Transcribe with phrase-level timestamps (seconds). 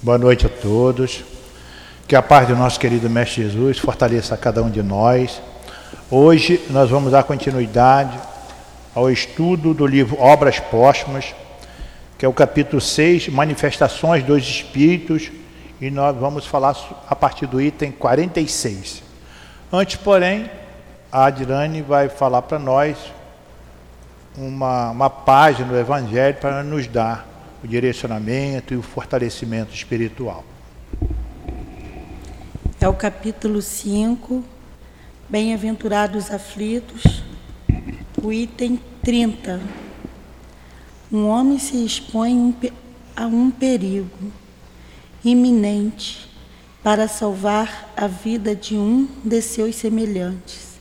[0.00, 1.24] Boa noite a todos.
[2.06, 5.42] Que a paz do nosso querido Mestre Jesus fortaleça cada um de nós.
[6.08, 8.16] Hoje nós vamos dar continuidade
[8.94, 11.34] ao estudo do livro Obras Póstumas,
[12.16, 15.32] que é o capítulo 6, Manifestações dos Espíritos,
[15.80, 16.76] e nós vamos falar
[17.08, 19.02] a partir do item 46.
[19.72, 20.48] Antes, porém,
[21.10, 22.96] a Adirane vai falar para nós
[24.36, 27.26] uma, uma página do Evangelho para nos dar
[27.62, 30.44] o direcionamento e o fortalecimento espiritual.
[32.80, 34.44] É o capítulo 5,
[35.28, 37.22] Bem-aventurados aflitos,
[38.22, 39.60] o item 30.
[41.12, 42.56] Um homem se expõe
[43.14, 44.32] a um perigo
[45.24, 46.30] iminente
[46.82, 50.78] para salvar a vida de um de seus semelhantes,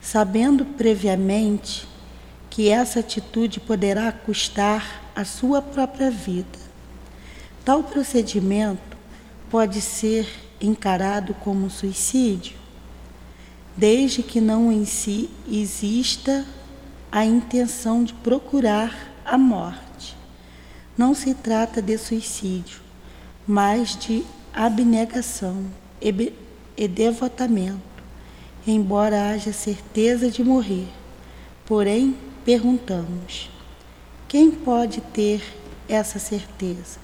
[0.00, 1.88] sabendo previamente
[2.50, 6.58] que essa atitude poderá custar a sua própria vida.
[7.64, 8.96] Tal procedimento
[9.50, 10.28] pode ser
[10.60, 12.56] encarado como suicídio,
[13.76, 16.46] desde que não em si exista
[17.10, 20.16] a intenção de procurar a morte.
[20.96, 22.80] Não se trata de suicídio,
[23.46, 25.64] mas de abnegação
[26.00, 27.80] e devotamento,
[28.66, 30.88] embora haja certeza de morrer.
[31.64, 33.48] Porém, perguntamos:
[34.32, 35.42] quem pode ter
[35.86, 36.98] essa certeza?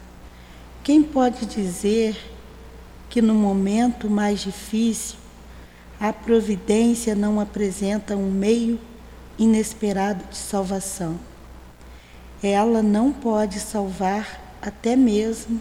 [0.83, 2.17] Quem pode dizer
[3.11, 5.19] que no momento mais difícil
[6.01, 8.81] a providência não apresenta um meio
[9.39, 11.21] inesperado de salvação?
[12.43, 15.61] Ela não pode salvar até mesmo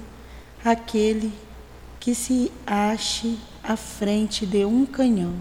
[0.64, 1.34] aquele
[2.00, 5.34] que se ache à frente de um canhão.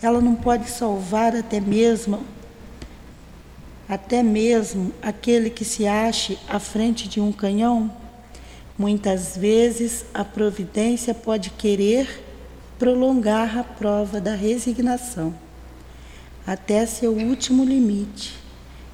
[0.00, 2.24] Ela não pode salvar até mesmo
[3.88, 7.90] até mesmo aquele que se ache à frente de um canhão?
[8.78, 12.24] Muitas vezes a providência pode querer
[12.78, 15.34] prolongar a prova da resignação
[16.46, 18.38] até seu último limite.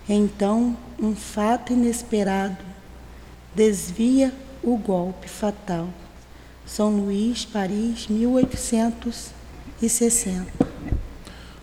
[0.08, 2.56] Então, um fato inesperado
[3.54, 4.32] desvia
[4.62, 5.88] o golpe fatal.
[6.64, 10.50] São Luís, Paris, 1860.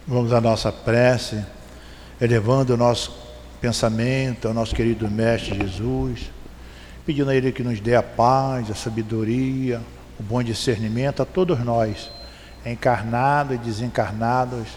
[0.07, 1.44] Vamos à nossa prece
[2.19, 3.16] elevando o nosso
[3.62, 6.31] pensamento ao nosso querido Mestre Jesus,
[7.06, 9.81] pedindo a Ele que nos dê a paz, a sabedoria,
[10.19, 12.12] o bom discernimento a todos nós,
[12.66, 14.68] encarnados e desencarnados,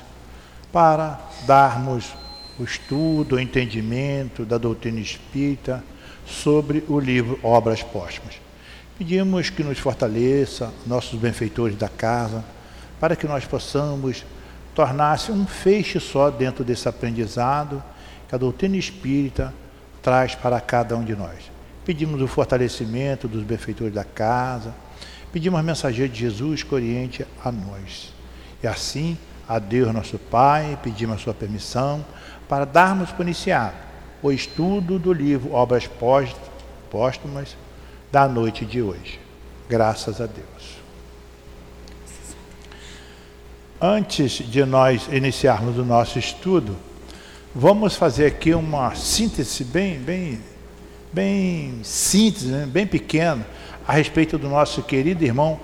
[0.72, 2.14] para darmos
[2.58, 5.82] o estudo, o entendimento da doutrina espírita
[6.24, 8.40] sobre o livro Obras Póstumas.
[8.96, 12.44] Pedimos que nos fortaleça, nossos benfeitores da casa,
[13.00, 14.24] para que nós possamos
[14.74, 17.82] tornar-se um feixe só dentro desse aprendizado
[18.28, 19.52] que a doutrina espírita
[20.00, 21.50] traz para cada um de nós.
[21.84, 24.74] Pedimos o fortalecimento dos benfeitores da casa,
[25.32, 28.12] pedimos a mensageira de Jesus que oriente a nós.
[28.62, 29.18] E assim,
[29.48, 32.04] a Deus nosso Pai, pedimos a sua permissão
[32.48, 33.76] para darmos por iniciado
[34.22, 35.90] o estudo do livro Obras
[36.90, 37.56] Póstumas
[38.10, 39.18] da noite de hoje.
[39.68, 40.81] Graças a Deus.
[43.84, 46.76] Antes de nós iniciarmos o nosso estudo,
[47.52, 50.38] vamos fazer aqui uma síntese bem, bem,
[51.12, 52.64] bem síntese, né?
[52.64, 53.44] bem pequena,
[53.84, 55.58] a respeito do nosso querido irmão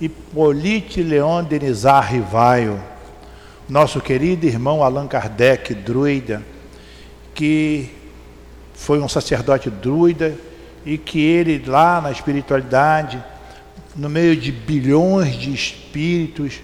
[0.00, 2.82] Hippolyte Leon Denizar Rivaio,
[3.68, 6.42] nosso querido irmão Allan Kardec, druida,
[7.32, 7.88] que
[8.74, 10.36] foi um sacerdote druida
[10.84, 13.22] e que ele lá na espiritualidade,
[13.94, 16.62] no meio de bilhões de espíritos,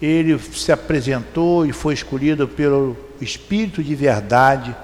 [0.00, 4.74] ele se apresentou e foi escolhido pelo Espírito de Verdade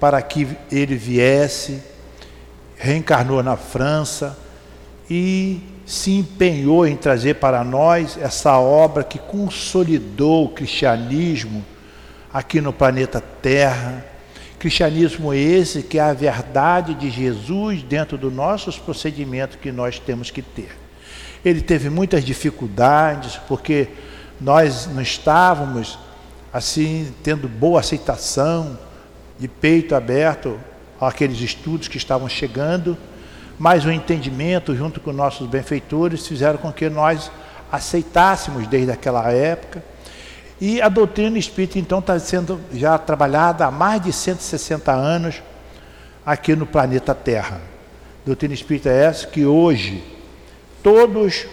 [0.00, 1.82] para que ele viesse,
[2.76, 4.38] reencarnou na França
[5.08, 11.64] e se empenhou em trazer para nós essa obra que consolidou o cristianismo
[12.32, 14.04] aqui no planeta Terra.
[14.58, 20.30] Cristianismo esse que é a verdade de Jesus dentro dos nossos procedimentos que nós temos
[20.30, 20.76] que ter.
[21.44, 23.88] Ele teve muitas dificuldades, porque
[24.40, 25.98] nós não estávamos
[26.52, 28.78] assim tendo boa aceitação,
[29.38, 30.58] de peito aberto
[31.00, 32.96] àqueles estudos que estavam chegando,
[33.58, 37.30] mas o entendimento junto com nossos benfeitores fizeram com que nós
[37.70, 39.82] aceitássemos desde aquela época.
[40.60, 45.42] E a doutrina espírita então está sendo já trabalhada há mais de 160 anos
[46.24, 47.60] aqui no planeta Terra.
[48.24, 50.02] Doutrina espírita é essa que hoje
[50.82, 51.46] todos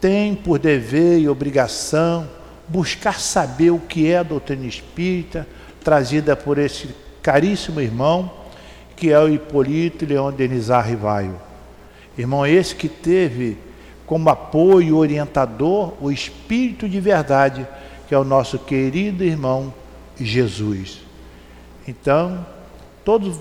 [0.00, 2.28] tem por dever e obrigação
[2.66, 5.46] buscar saber o que é a doutrina espírita,
[5.82, 6.88] trazida por esse
[7.20, 8.30] caríssimo irmão,
[8.96, 11.40] que é o Hipólito Leão Denizar Rivaio.
[12.16, 13.56] Irmão esse que teve
[14.06, 17.66] como apoio orientador o Espírito de verdade,
[18.08, 19.72] que é o nosso querido irmão
[20.18, 21.00] Jesus.
[21.86, 22.44] Então,
[23.04, 23.38] todos,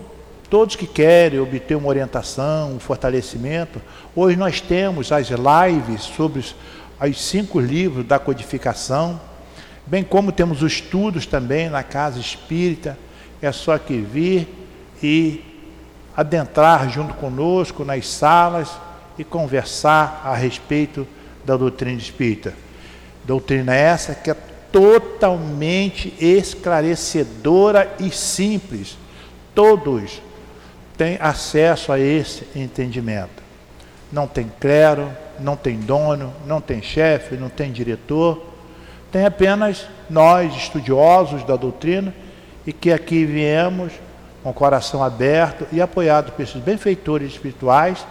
[0.50, 3.82] todos que querem obter uma orientação, um fortalecimento,
[4.16, 6.56] hoje nós temos as lives sobre os,
[7.02, 9.22] os cinco livros da codificação,
[9.86, 12.98] bem como temos os estudos também na casa espírita.
[13.42, 14.48] É só que vir
[15.02, 15.44] e
[16.16, 18.70] adentrar junto conosco nas salas
[19.18, 21.08] e conversar a respeito
[21.46, 22.54] da doutrina espírita.
[23.24, 24.36] Doutrina essa que é
[24.72, 28.98] totalmente esclarecedora e simples.
[29.56, 30.22] Todos
[31.00, 33.42] têm acesso a esse entendimento.
[34.12, 35.10] Não tem clero,
[35.40, 38.44] não tem dono, não tem chefe, não tem diretor,
[39.10, 42.14] tem apenas nós, estudiosos da doutrina,
[42.68, 43.94] e que aqui viemos
[44.44, 48.06] com o coração aberto e apoiado por esses benfeitores espirituais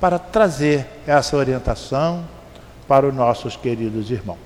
[0.00, 2.24] para trazer essa orientação
[2.86, 4.38] para os nossos queridos irmãos.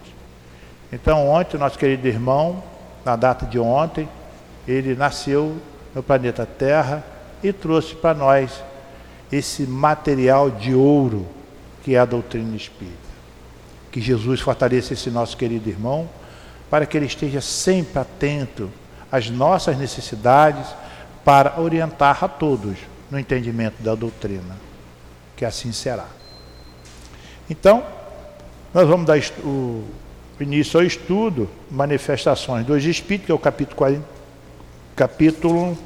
[0.91, 2.63] Então, ontem, nosso querido irmão,
[3.05, 4.09] na data de ontem,
[4.67, 5.59] ele nasceu
[5.95, 7.05] no planeta Terra
[7.45, 8.51] e trouxe para nós
[9.31, 11.27] esse material de ouro
[11.83, 12.97] que é a doutrina espírita.
[13.93, 16.09] Que Jesus fortaleça esse nosso querido irmão
[16.71, 18.71] para que ele esteja sempre atento
[19.13, 20.67] às nossas necessidades
[21.23, 22.79] para orientar a todos
[23.11, 24.57] no entendimento da doutrina.
[25.37, 26.07] Que assim será.
[27.49, 27.85] Então,
[28.73, 29.85] nós vamos dar o
[30.41, 34.05] início ao estudo Manifestações dos Espíritos, que é o capítulo, 40,
[34.97, 35.77] capítulo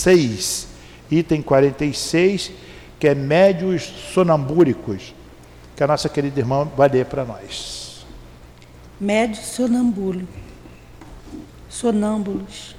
[0.00, 0.68] 6,
[1.10, 2.52] item 46
[2.98, 3.82] que é médios
[4.12, 5.14] sonambúricos,
[5.74, 8.04] que a nossa querida irmã vai ler para nós.
[9.00, 10.28] Médios sonambulo.
[11.70, 12.76] Sonâmbulos.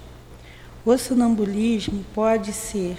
[0.86, 2.98] O sonambulismo pode ser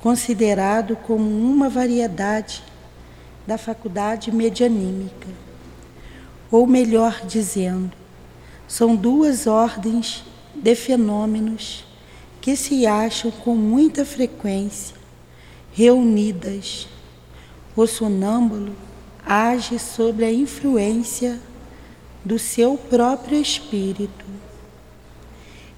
[0.00, 2.62] considerado como uma variedade
[3.44, 5.26] da faculdade medianímica.
[6.48, 7.90] Ou melhor dizendo,
[8.68, 10.24] são duas ordens
[10.54, 11.89] de fenômenos
[12.40, 14.96] que se acham com muita frequência
[15.72, 16.88] reunidas.
[17.76, 18.74] O sonâmbulo
[19.24, 21.40] age sob a influência
[22.24, 24.24] do seu próprio espírito.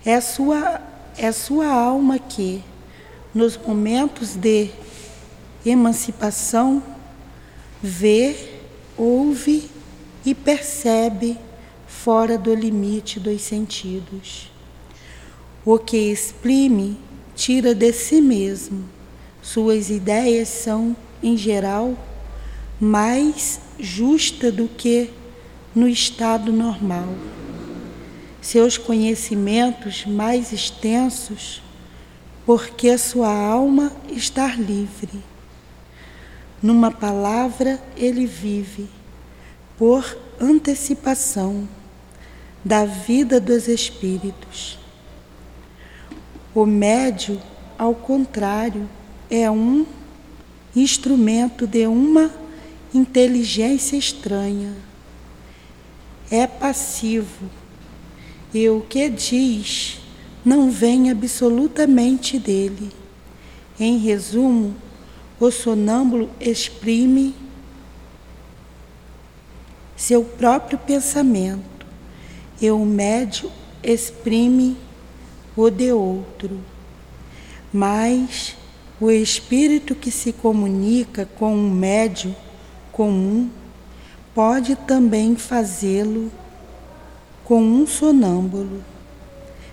[0.05, 0.81] É sua,
[1.17, 2.63] é sua alma que,
[3.35, 4.71] nos momentos de
[5.65, 6.83] emancipação,
[7.83, 8.37] vê,
[8.97, 9.71] ouve
[10.25, 11.39] e percebe
[11.87, 14.52] fora do limite dos sentidos.
[15.65, 16.99] O que exprime
[17.37, 18.85] tira de si mesmo
[19.41, 21.97] suas ideias são, em geral,
[22.81, 25.11] mais justas do que
[25.73, 27.09] no estado normal.
[28.41, 31.63] Seus conhecimentos mais extensos,
[32.45, 35.23] porque sua alma está livre.
[36.61, 38.89] Numa palavra, ele vive,
[39.79, 41.69] por antecipação,
[42.65, 44.82] da vida dos espíritos.
[46.55, 47.41] O médio,
[47.79, 48.89] ao contrário,
[49.31, 49.87] é um
[50.77, 52.31] instrumento de uma
[52.93, 54.75] inteligência estranha.
[56.31, 57.51] É passivo
[58.53, 60.01] e o que diz
[60.45, 62.91] não vem absolutamente dele.
[63.81, 64.75] Em resumo,
[65.41, 67.35] o sonâmbulo exprime
[69.97, 71.87] seu próprio pensamento
[72.61, 73.51] e o médio
[73.83, 74.77] exprime
[75.57, 76.61] o de outro.
[77.73, 78.57] Mas
[79.01, 82.35] o espírito que se comunica com um médio
[82.93, 83.51] comum
[84.35, 86.31] pode também fazê-lo
[87.45, 88.83] com um sonâmbulo.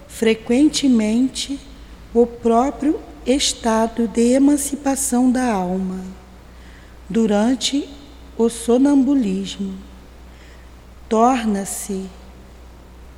[0.08, 1.60] Frequentemente,
[2.14, 6.04] o próprio estado de emancipação da alma,
[7.08, 7.88] durante
[8.38, 9.76] o sonambulismo,
[11.08, 12.06] torna-se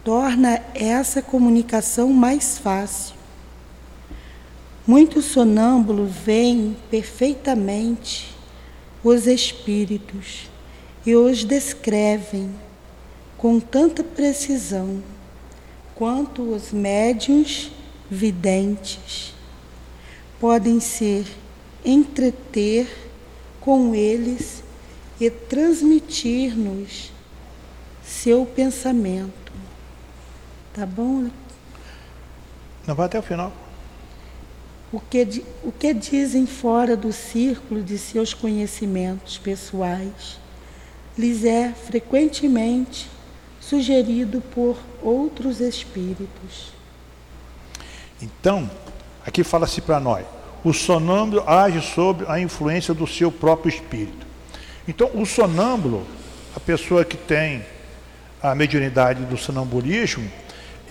[0.04, 3.22] torna essa comunicação mais fácil
[4.86, 8.36] Muitos sonâmbulos veem perfeitamente
[9.04, 10.50] os espíritos
[11.06, 12.50] e os descrevem
[13.38, 15.04] com tanta precisão
[15.94, 17.72] quanto os médiuns
[18.10, 19.36] videntes
[20.40, 21.28] podem ser
[21.86, 22.88] entreter
[23.60, 24.64] com eles
[25.20, 27.12] e transmitir-nos
[28.04, 29.41] seu pensamento.
[30.74, 31.30] Tá bom?
[32.88, 33.52] Não vai até o final
[34.92, 40.40] o que, o que dizem fora do círculo de seus conhecimentos pessoais
[41.18, 43.10] lhes é frequentemente
[43.60, 46.74] sugerido por outros espíritos.
[48.22, 48.70] Então,
[49.26, 50.26] aqui fala-se para nós:
[50.64, 54.28] o sonâmbulo age sob a influência do seu próprio espírito.
[54.88, 56.06] Então, o sonâmbulo,
[56.56, 57.64] a pessoa que tem
[58.44, 60.30] a mediunidade do sonambulismo,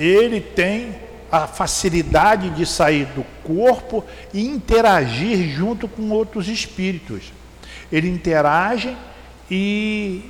[0.00, 0.94] ele tem
[1.30, 4.02] a facilidade de sair do corpo
[4.32, 7.32] e interagir junto com outros espíritos.
[7.92, 8.96] Ele interage
[9.50, 10.22] e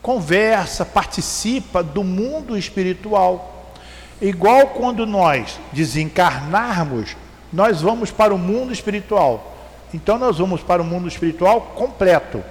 [0.00, 3.72] conversa, participa do mundo espiritual.
[4.20, 7.16] Igual quando nós desencarnarmos,
[7.52, 9.52] nós vamos para o mundo espiritual.
[9.92, 12.42] Então nós vamos para o mundo espiritual completo.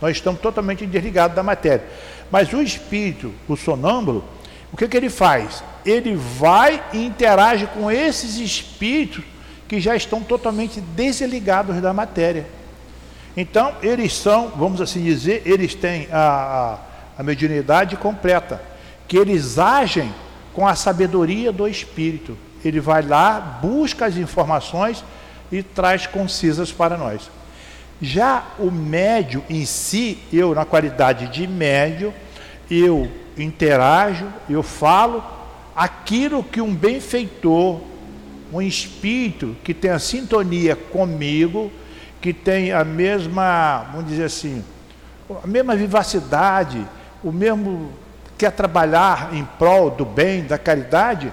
[0.00, 1.84] Nós estamos totalmente desligados da matéria.
[2.30, 4.24] Mas o espírito, o sonâmbulo,
[4.72, 5.62] o que, que ele faz?
[5.88, 9.24] Ele vai e interage com esses espíritos
[9.66, 12.46] que já estão totalmente desligados da matéria.
[13.34, 16.18] Então, eles são, vamos assim dizer, eles têm a,
[17.16, 18.60] a, a mediunidade completa,
[19.06, 20.12] que eles agem
[20.52, 22.36] com a sabedoria do espírito.
[22.62, 25.02] Ele vai lá, busca as informações
[25.50, 27.30] e traz concisas para nós.
[28.02, 32.12] Já o médio em si, eu na qualidade de médio,
[32.70, 35.37] eu interajo, eu falo
[35.78, 37.80] aquilo que um benfeitor,
[38.52, 41.70] um espírito que tem a sintonia comigo,
[42.20, 44.64] que tem a mesma, vamos dizer assim,
[45.40, 46.84] a mesma vivacidade,
[47.22, 47.92] o mesmo
[48.36, 51.32] quer trabalhar em prol do bem, da caridade,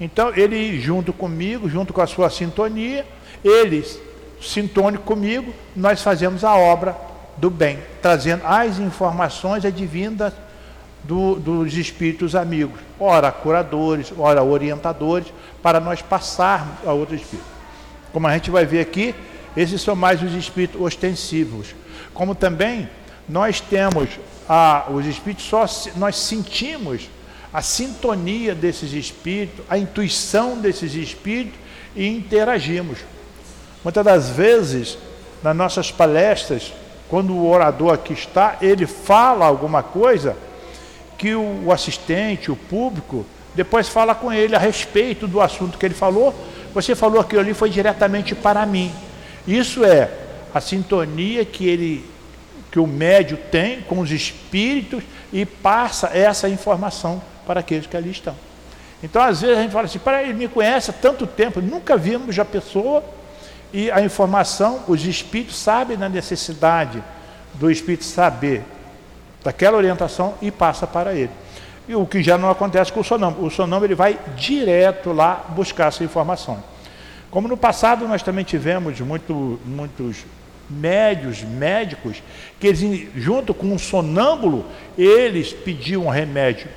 [0.00, 3.04] então ele junto comigo, junto com a sua sintonia,
[3.44, 4.00] eles
[4.40, 6.96] sintônico comigo, nós fazemos a obra
[7.36, 10.32] do bem, trazendo as informações advindas
[11.04, 15.28] do, dos espíritos amigos, ora curadores, ora orientadores,
[15.62, 17.52] para nós passarmos a outros espíritos.
[18.12, 19.14] Como a gente vai ver aqui,
[19.56, 21.74] esses são mais os espíritos ostensivos.
[22.12, 22.88] Como também
[23.28, 24.08] nós temos
[24.48, 27.08] a, os espíritos, só nós sentimos
[27.52, 31.58] a sintonia desses espíritos, a intuição desses espíritos
[31.94, 32.98] e interagimos.
[33.82, 34.98] Muitas das vezes,
[35.42, 36.72] nas nossas palestras,
[37.08, 40.36] quando o orador aqui está, ele fala alguma coisa
[41.24, 45.94] que o assistente, o público, depois fala com ele a respeito do assunto que ele
[45.94, 46.34] falou.
[46.74, 48.92] Você falou aquilo ali foi diretamente para mim.
[49.48, 50.10] Isso é
[50.52, 52.04] a sintonia que ele
[52.70, 55.02] que o médio tem com os espíritos
[55.32, 58.36] e passa essa informação para aqueles que ali estão.
[59.02, 61.96] Então, às vezes a gente fala assim, para ele me conhece há tanto tempo, nunca
[61.96, 63.02] vimos a pessoa
[63.72, 67.02] e a informação, os espíritos sabem da necessidade
[67.54, 68.62] do espírito saber
[69.44, 71.30] daquela orientação e passa para ele.
[71.86, 73.46] E o que já não acontece com o sonâmbulo.
[73.46, 76.62] O sonâmbulo ele vai direto lá buscar essa informação.
[77.30, 80.24] Como no passado nós também tivemos muito, muitos
[80.70, 82.22] médios, médicos,
[82.58, 84.64] que eles, junto com um sonâmbulo,
[84.96, 86.68] eles pediam um remédio,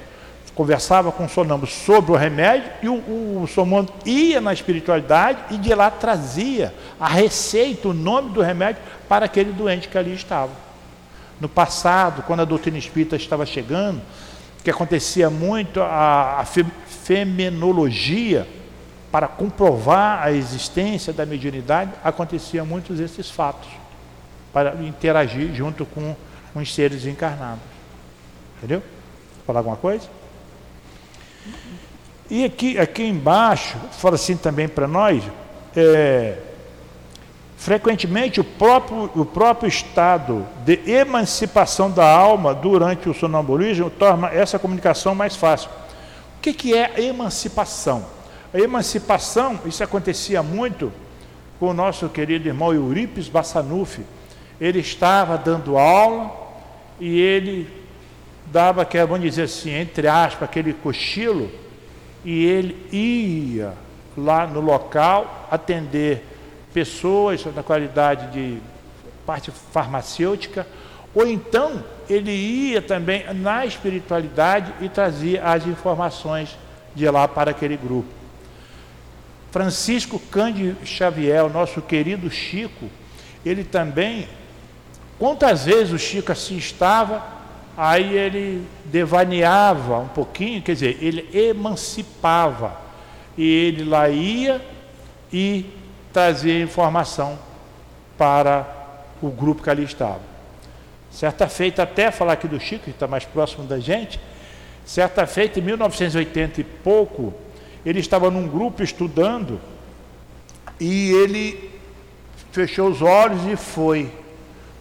[0.54, 5.40] conversava com o sonâmbulo sobre o remédio e o, o, o sonâmbulo ia na espiritualidade
[5.52, 10.14] e de lá trazia a receita, o nome do remédio para aquele doente que ali
[10.14, 10.67] estava.
[11.40, 14.02] No passado, quando a doutrina espírita estava chegando,
[14.64, 18.48] que acontecia muito a, a fenomenologia,
[19.12, 23.70] para comprovar a existência da mediunidade, acontecia muitos desses fatos,
[24.52, 26.16] para interagir junto com
[26.54, 27.64] os seres encarnados.
[28.58, 28.84] Entendeu?
[29.46, 30.10] Falar alguma coisa?
[32.30, 35.24] E aqui, aqui embaixo, fala assim também para nós,
[35.76, 36.38] é,
[37.58, 44.60] Frequentemente, o próprio, o próprio estado de emancipação da alma durante o sonambulismo torna essa
[44.60, 45.70] comunicação mais fácil.
[46.38, 48.06] O que, que é emancipação?
[48.54, 50.94] A emancipação, isso acontecia muito
[51.60, 54.04] com o nosso querido irmão Eurípides Bassanufi.
[54.62, 56.32] Ele estava dando aula
[57.00, 57.68] e ele
[58.46, 61.50] dava, que vamos dizer assim, entre aspas, aquele cochilo,
[62.24, 63.74] e ele ia
[64.16, 66.24] lá no local atender
[66.78, 68.60] pessoas na qualidade de
[69.26, 70.68] parte farmacêutica,
[71.16, 76.56] ou então ele ia também na espiritualidade e trazia as informações
[76.94, 78.08] de lá para aquele grupo.
[79.50, 82.86] Francisco Cândido Xavier, nosso querido Chico,
[83.44, 84.28] ele também,
[85.18, 87.26] quantas vezes o Chico assim estava,
[87.76, 92.80] aí ele devaneava um pouquinho, quer dizer, ele emancipava,
[93.36, 94.64] e ele lá ia
[95.34, 95.66] e
[96.12, 97.38] trazer informação
[98.18, 98.66] para
[99.22, 100.22] o grupo que ali estava.
[101.12, 104.20] Certa feita, até falar aqui do Chico, que está mais próximo da gente,
[104.86, 107.34] certa feita, em 1980 e pouco,
[107.86, 109.60] ele estava num grupo estudando
[110.80, 111.72] e ele
[112.52, 114.12] fechou os olhos e foi.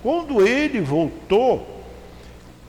[0.03, 1.77] Quando ele voltou,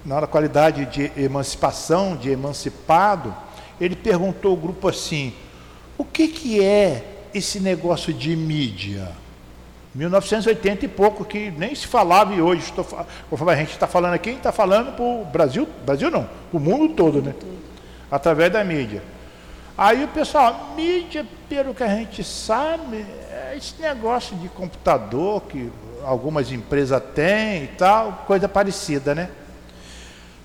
[0.06, 3.36] na qualidade de emancipação, de emancipado,
[3.80, 5.34] ele perguntou ao grupo assim:
[5.98, 9.12] o que, que é esse negócio de mídia?
[9.96, 12.86] 1980 e pouco, que nem se falava e hoje, estou,
[13.30, 16.94] conforme a gente está falando aqui, está falando para o Brasil, Brasil não, o mundo
[16.94, 17.34] todo, né?
[18.12, 19.02] Através da mídia.
[19.76, 25.72] Aí o pessoal, mídia, pelo que a gente sabe, é esse negócio de computador que
[26.04, 29.30] algumas empresas têm e tal, coisa parecida, né?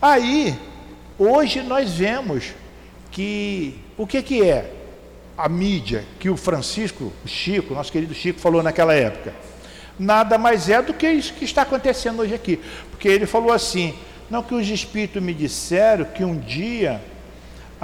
[0.00, 0.58] Aí,
[1.18, 2.52] hoje nós vemos
[3.10, 4.81] que o que, que é
[5.36, 9.34] a mídia que o Francisco, o Chico, nosso querido Chico, falou naquela época?
[9.98, 12.60] Nada mais é do que isso que está acontecendo hoje aqui.
[12.90, 13.94] Porque ele falou assim:
[14.30, 17.00] não que os espíritos me disseram que um dia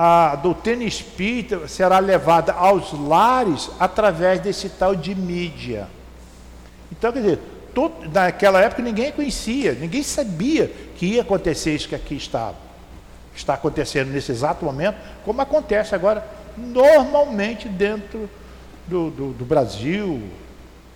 [0.01, 5.89] a doutrina espírita será levada aos lares através desse tal de mídia.
[6.93, 7.39] Então, quer dizer,
[7.75, 12.55] todo, naquela época ninguém conhecia, ninguém sabia que ia acontecer isso que aqui estava.
[13.35, 16.25] Está acontecendo nesse exato momento, como acontece agora
[16.59, 18.29] normalmente dentro
[18.87, 20.23] do, do, do Brasil,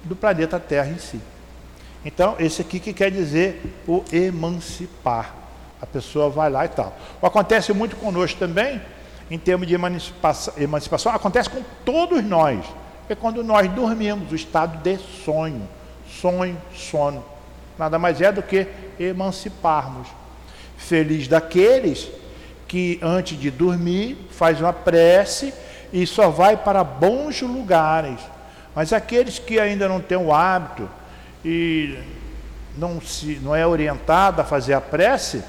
[0.04, 1.20] do planeta Terra em si.
[2.04, 5.34] Então, esse aqui que quer dizer o emancipar.
[5.80, 6.96] A pessoa vai lá e tal.
[7.22, 8.80] Acontece muito conosco também,
[9.30, 12.64] em termos de emancipação, emancipação acontece com todos nós.
[13.08, 15.68] É quando nós dormimos, o estado de sonho
[16.20, 17.24] sonho, sono.
[17.78, 18.66] Nada mais é do que
[18.98, 20.08] emanciparmos.
[20.76, 22.08] Feliz daqueles
[22.72, 25.52] que antes de dormir faz uma prece
[25.92, 28.18] e só vai para bons lugares.
[28.74, 30.88] Mas aqueles que ainda não têm o hábito
[31.44, 31.98] e
[32.74, 35.44] não, se, não é orientado a fazer a prece,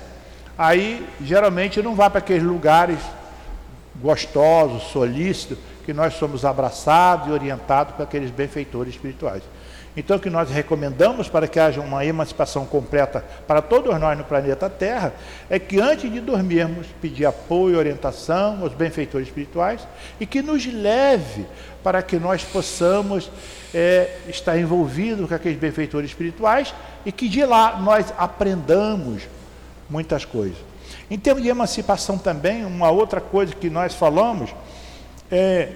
[0.58, 3.00] aí geralmente não vai para aqueles lugares
[4.02, 9.44] gostosos, solícitos, que nós somos abraçados e orientados por aqueles benfeitores espirituais.
[9.96, 14.24] Então, o que nós recomendamos para que haja uma emancipação completa para todos nós no
[14.24, 15.14] planeta Terra
[15.48, 19.88] é que antes de dormirmos, pedir apoio e orientação aos benfeitores espirituais
[20.20, 21.46] e que nos leve
[21.84, 23.30] para que nós possamos
[23.72, 26.74] é, estar envolvidos com aqueles benfeitores espirituais
[27.06, 29.28] e que de lá nós aprendamos
[29.88, 30.58] muitas coisas.
[31.10, 34.50] Em termos de emancipação também, uma outra coisa que nós falamos
[35.34, 35.70] é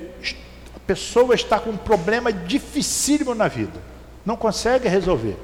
[0.76, 5.38] a pessoa está com um problema dificílimo na vida não consegue resolver.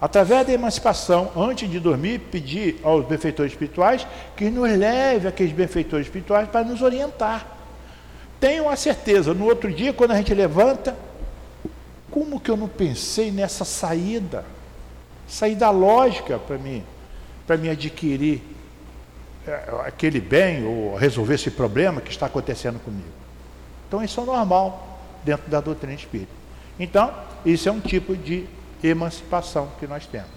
[0.00, 4.04] Através da emancipação, antes de dormir, pedir aos benfeitores espirituais
[4.36, 7.46] que nos leve aqueles benfeitores espirituais para nos orientar.
[8.40, 10.96] Tenho a certeza, no outro dia, quando a gente levanta,
[12.10, 14.44] como que eu não pensei nessa saída?
[15.28, 16.82] Saída lógica para mim,
[17.46, 18.42] para me adquirir
[19.46, 23.19] é, aquele bem ou resolver esse problema que está acontecendo comigo.
[23.90, 26.30] Então isso é normal dentro da doutrina espírita.
[26.78, 27.12] Então,
[27.44, 28.46] isso é um tipo de
[28.84, 30.30] emancipação que nós temos.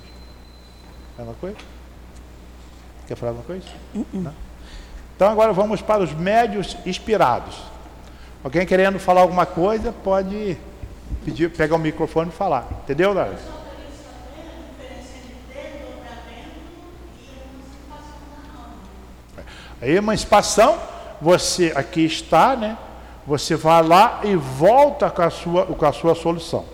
[1.20, 1.58] É uma coisa?
[3.08, 3.68] Quer falar alguma coisa?
[3.94, 4.32] Uh -uh.
[5.16, 7.56] Então agora vamos para os médios inspirados.
[8.44, 10.58] Alguém querendo falar alguma coisa, pode
[11.24, 12.68] pedir, pegar o microfone e falar.
[12.84, 13.40] Entendeu, Lars?
[19.80, 20.80] A emancipação,
[21.22, 22.76] você aqui está, né?
[23.26, 26.66] Você vai lá e volta com a sua, com a sua solução.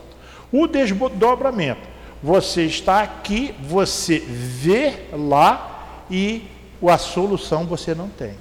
[0.52, 1.88] O desdobramento.
[2.22, 6.48] Você está aqui, você vê lá e
[6.86, 8.34] a solução você não tem.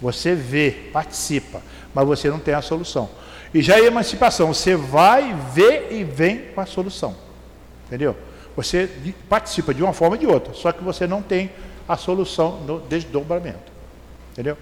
[0.00, 1.62] Você vê, participa,
[1.94, 3.08] mas você não tem a solução.
[3.54, 7.14] E já a emancipação, você vai, vê e vem com a solução.
[7.86, 8.16] Entendeu?
[8.56, 8.88] Você
[9.28, 11.50] participa de uma forma ou de outra, só que você não tem
[11.88, 13.72] a solução no desdobramento.
[14.32, 14.58] Entendeu?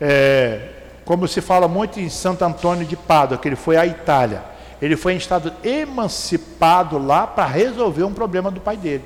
[0.00, 0.79] É,
[1.10, 4.44] como se fala muito em Santo Antônio de Pádua, que ele foi à Itália.
[4.80, 9.02] Ele foi em estado emancipado lá para resolver um problema do pai dele.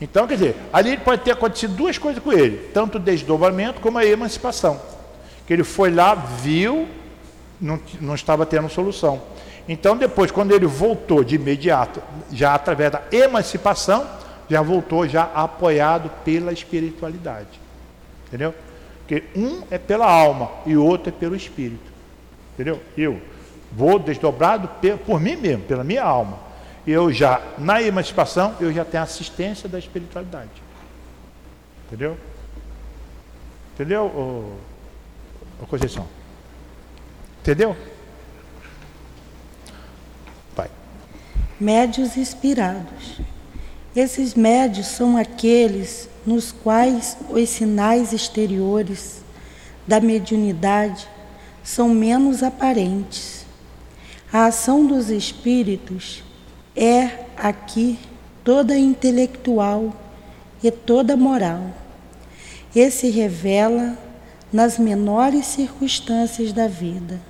[0.00, 3.98] Então, quer dizer, ali pode ter acontecido duas coisas com ele, tanto o desdobramento como
[3.98, 4.80] a emancipação.
[5.44, 6.86] Que ele foi lá, viu,
[7.60, 9.20] não, não estava tendo solução.
[9.68, 14.06] Então, depois, quando ele voltou de imediato, já através da emancipação,
[14.48, 17.60] já voltou já apoiado pela espiritualidade.
[18.28, 18.54] Entendeu?
[19.12, 21.92] Porque um é pela alma e o outro é pelo espírito.
[22.54, 22.80] Entendeu?
[22.96, 23.20] Eu
[23.70, 24.70] vou desdobrado
[25.04, 26.38] por mim mesmo, pela minha alma.
[26.86, 30.50] Eu já, na emancipação, eu já tenho assistência da espiritualidade.
[31.86, 32.16] Entendeu?
[33.74, 36.08] Entendeu, ô, ô Conceição?
[37.42, 37.76] Entendeu?
[40.56, 40.70] Vai.
[41.60, 43.20] Médios inspirados.
[43.94, 49.22] Esses médios são aqueles nos quais os sinais exteriores
[49.86, 51.08] da mediunidade
[51.62, 53.42] são menos aparentes
[54.32, 56.24] a ação dos espíritos
[56.74, 57.98] é aqui
[58.42, 59.94] toda intelectual
[60.62, 61.70] e toda moral.
[62.74, 63.94] E se revela
[64.50, 67.20] nas menores circunstâncias da vida,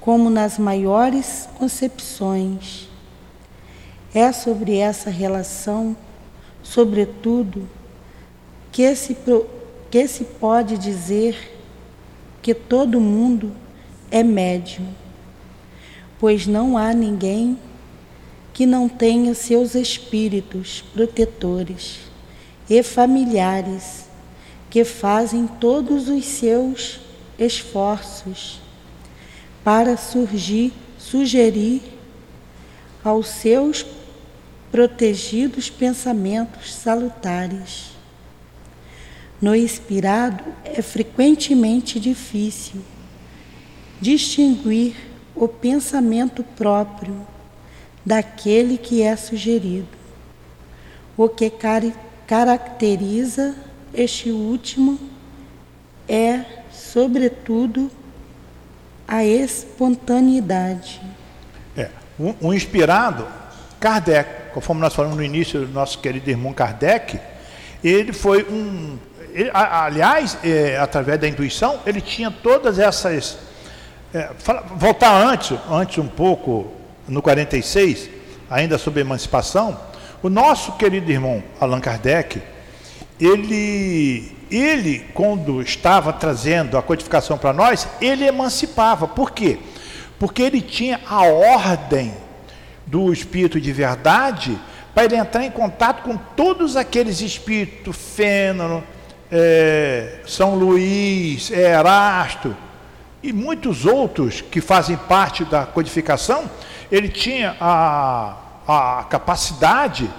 [0.00, 2.88] como nas maiores concepções.
[4.14, 5.94] É sobre essa relação,
[6.62, 7.68] sobretudo,
[8.72, 9.16] que se,
[9.90, 11.52] que se pode dizer
[12.40, 13.52] que todo mundo
[14.10, 14.88] é médium,
[16.18, 17.58] pois não há ninguém
[18.52, 22.00] que não tenha seus espíritos protetores
[22.68, 24.06] e familiares
[24.70, 27.00] que fazem todos os seus
[27.38, 28.60] esforços
[29.62, 31.82] para surgir, sugerir
[33.04, 33.84] aos seus
[34.70, 37.91] protegidos pensamentos salutares.
[39.42, 42.80] No inspirado é frequentemente difícil
[44.00, 44.94] distinguir
[45.34, 47.26] o pensamento próprio
[48.06, 49.88] daquele que é sugerido.
[51.16, 51.82] O que car
[52.26, 53.54] caracteriza
[53.92, 54.98] este último
[56.08, 57.90] é, sobretudo,
[59.06, 61.00] a espontaneidade.
[61.76, 61.90] É,
[62.40, 63.26] um, inspirado,
[63.80, 67.18] Kardec, conforme nós falamos no início nosso querido irmão Kardec,
[67.82, 68.98] ele foi um.
[69.32, 73.38] Ele, aliás, é, através da intuição, ele tinha todas essas.
[74.12, 76.70] É, fala, voltar antes, antes um pouco,
[77.08, 78.10] no 46,
[78.50, 79.78] ainda sobre emancipação,
[80.22, 82.42] o nosso querido irmão Allan Kardec,
[83.18, 89.08] ele, ele quando estava trazendo a codificação para nós, ele emancipava.
[89.08, 89.58] Por quê?
[90.18, 92.14] Porque ele tinha a ordem
[92.86, 94.58] do espírito de verdade
[94.94, 98.84] para ele entrar em contato com todos aqueles espíritos, Fênano,
[99.32, 102.54] é, São Luís, Erasto
[103.22, 106.50] e muitos outros que fazem parte da codificação,
[106.90, 108.36] ele tinha a,
[108.68, 110.10] a capacidade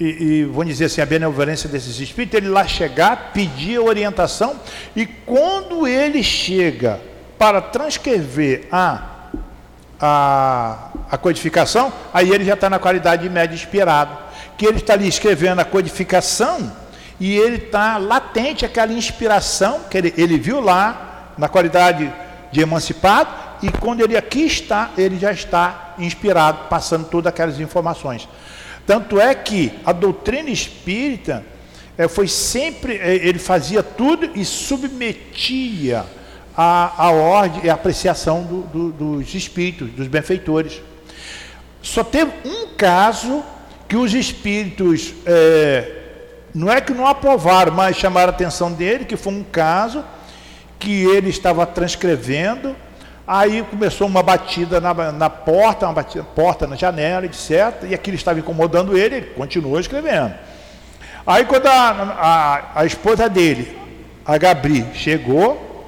[0.00, 4.58] e, e vamos dizer assim, a benevolência desses espíritos, ele lá chegar, pedir orientação,
[4.96, 7.00] e quando ele chega
[7.38, 9.02] para transcrever a,
[10.00, 14.18] a, a codificação, aí ele já está na qualidade de médio inspirado,
[14.58, 16.72] que ele está ali escrevendo a codificação,
[17.20, 22.12] e ele está latente aquela inspiração, que ele, ele viu lá, na qualidade
[22.52, 23.30] de emancipado,
[23.62, 28.28] e quando ele aqui está, ele já está inspirado, passando todas aquelas informações.
[28.86, 31.44] Tanto é que a doutrina espírita
[31.96, 36.04] é, foi sempre, é, ele fazia tudo e submetia
[36.56, 40.80] a, a ordem e a apreciação do, do, dos espíritos, dos benfeitores.
[41.82, 43.42] Só teve um caso
[43.88, 46.03] que os espíritos, é,
[46.54, 50.04] não é que não aprovaram, mas chamaram a atenção dele, que foi um caso
[50.78, 52.76] que ele estava transcrevendo
[53.26, 57.84] Aí começou uma batida na, na porta, uma batida, porta na janela, etc.
[57.88, 60.34] E aquilo estava incomodando ele, ele continuou escrevendo.
[61.26, 63.78] Aí quando a, a, a esposa dele,
[64.26, 65.86] a Gabri, chegou,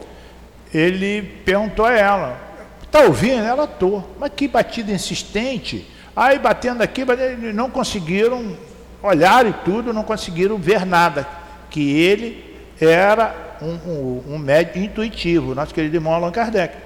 [0.72, 2.40] ele perguntou a ela,
[2.82, 3.44] está ouvindo?
[3.44, 4.16] Ela estou.
[4.18, 5.86] Mas que batida insistente.
[6.16, 7.04] Aí batendo aqui,
[7.52, 8.56] não conseguiram
[9.06, 11.26] olhar e tudo, não conseguiram ver nada.
[11.70, 12.44] Que ele
[12.80, 16.76] era um, um, um médico intuitivo, nosso querido irmão Allan Kardec.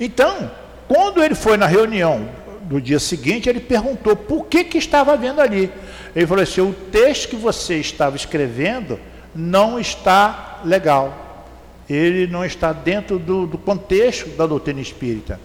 [0.00, 0.50] Então,
[0.86, 2.28] quando ele foi na reunião
[2.62, 5.70] do dia seguinte, ele perguntou por que, que estava vendo ali.
[6.14, 8.98] Ele falou assim: o texto que você estava escrevendo
[9.34, 11.46] não está legal.
[11.88, 15.40] Ele não está dentro do, do contexto da doutrina espírita.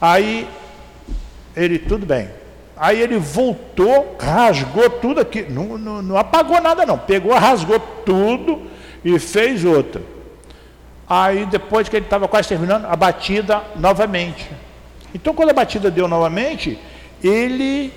[0.00, 0.46] Aí
[1.56, 2.28] ele, tudo bem.
[2.82, 8.62] Aí ele voltou, rasgou tudo aqui, não, não, não apagou nada não, pegou, rasgou tudo
[9.04, 10.02] e fez outra.
[11.08, 14.50] Aí depois que ele estava quase terminando, a batida novamente.
[15.14, 16.76] Então quando a batida deu novamente,
[17.22, 17.92] ele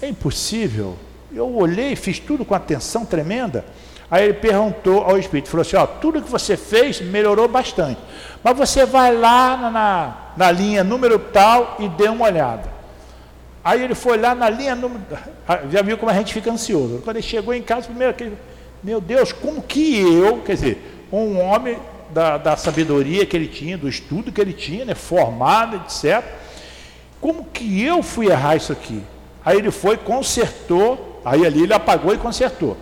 [0.00, 0.96] é impossível.
[1.34, 3.64] Eu olhei, fiz tudo com atenção tremenda.
[4.08, 7.98] Aí ele perguntou ao Espírito, falou assim, ó, tudo que você fez melhorou bastante.
[8.44, 12.73] Mas você vai lá na, na linha número tal e dê uma olhada.
[13.64, 15.00] Aí ele foi lá na linha número.
[15.72, 17.00] Já viu como a gente fica ansioso.
[17.02, 18.30] Quando ele chegou em casa, primeiro que
[18.82, 21.78] meu Deus, como que eu, quer dizer, um homem
[22.10, 26.22] da, da sabedoria que ele tinha, do estudo que ele tinha, né, formado, etc.
[27.18, 29.02] Como que eu fui errar isso aqui?
[29.42, 32.76] Aí ele foi, consertou, aí ali ele apagou e consertou.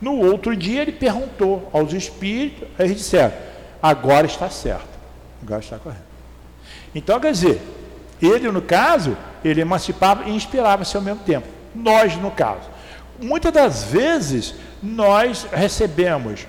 [0.00, 3.32] No outro dia ele perguntou aos espíritos, aí eles disseram,
[3.82, 4.86] agora está certo,
[5.42, 6.06] agora está correto.
[6.94, 7.60] Então, quer dizer,
[8.20, 11.46] ele no caso, ele emancipava e inspirava-se ao mesmo tempo.
[11.74, 12.68] Nós, no caso.
[13.20, 16.46] Muitas das vezes, nós recebemos,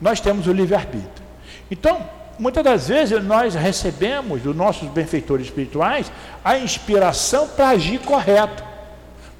[0.00, 1.26] nós temos o livre-arbítrio.
[1.70, 2.00] Então,
[2.38, 6.10] muitas das vezes nós recebemos dos nossos benfeitores espirituais
[6.44, 8.64] a inspiração para agir correto.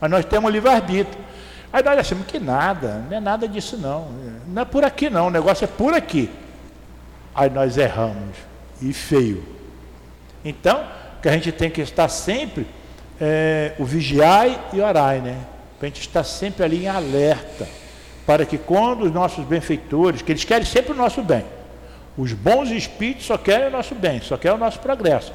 [0.00, 1.24] Mas nós temos livre-arbítrio.
[1.72, 4.08] Aí nós achamos que nada, não é nada disso não.
[4.46, 6.30] Não é por aqui não, o negócio é por aqui.
[7.34, 8.36] Aí nós erramos.
[8.80, 9.44] E feio.
[10.44, 10.84] Então,
[11.22, 12.66] que a gente tem que estar sempre
[13.20, 15.36] é, o vigiai e orai, né?
[15.78, 17.68] Para a gente estar sempre ali em alerta,
[18.26, 21.44] para que quando os nossos benfeitores, que eles querem sempre o nosso bem,
[22.16, 25.32] os bons espíritos só querem o nosso bem, só querem o nosso progresso.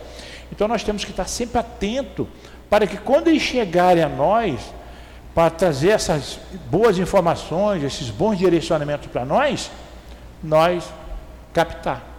[0.51, 2.27] Então nós temos que estar sempre atento
[2.69, 4.59] para que quando eles chegarem a nós,
[5.33, 9.71] para trazer essas boas informações, esses bons direcionamentos para nós,
[10.43, 10.83] nós
[11.53, 12.12] captar.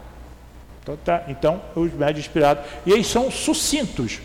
[0.84, 4.20] Então, tá, então, os médios inspirados, e eles são sucintos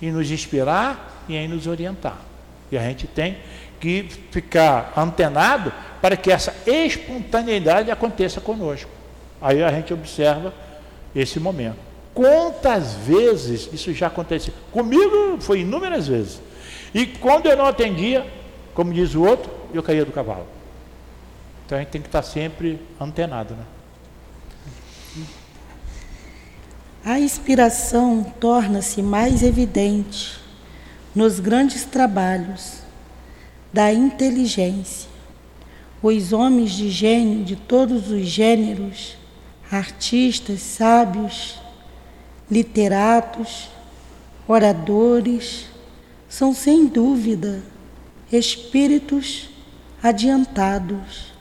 [0.00, 2.16] em nos inspirar e em nos orientar.
[2.72, 3.36] E a gente tem
[3.78, 8.90] que ficar antenado para que essa espontaneidade aconteça conosco.
[9.40, 10.54] Aí a gente observa
[11.14, 11.76] esse momento.
[12.14, 14.54] Quantas vezes isso já aconteceu?
[14.72, 16.40] Comigo foi inúmeras vezes.
[16.94, 18.26] E quando eu não atendia,
[18.72, 20.46] como diz o outro, eu caía do cavalo.
[21.66, 23.54] Então a gente tem que estar sempre antenado.
[23.54, 25.24] Né?
[27.08, 30.38] A inspiração torna-se mais evidente
[31.14, 32.82] nos grandes trabalhos
[33.72, 35.08] da inteligência.
[36.02, 39.16] Os homens de gênio de todos os gêneros
[39.72, 41.58] artistas, sábios,
[42.50, 43.70] literatos,
[44.46, 45.64] oradores,
[46.28, 47.62] são sem dúvida
[48.30, 49.48] espíritos
[50.02, 51.32] adiantados,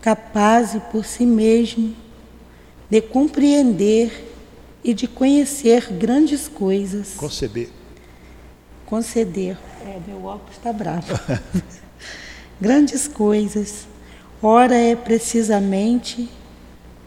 [0.00, 1.94] capazes por si mesmo
[2.88, 4.31] de compreender
[4.84, 7.14] e de conhecer grandes coisas.
[7.16, 7.68] Conceber.
[8.86, 9.56] Conceder.
[9.86, 11.06] É, meu óculos está bravo.
[12.60, 13.86] grandes coisas.
[14.42, 16.28] Ora é precisamente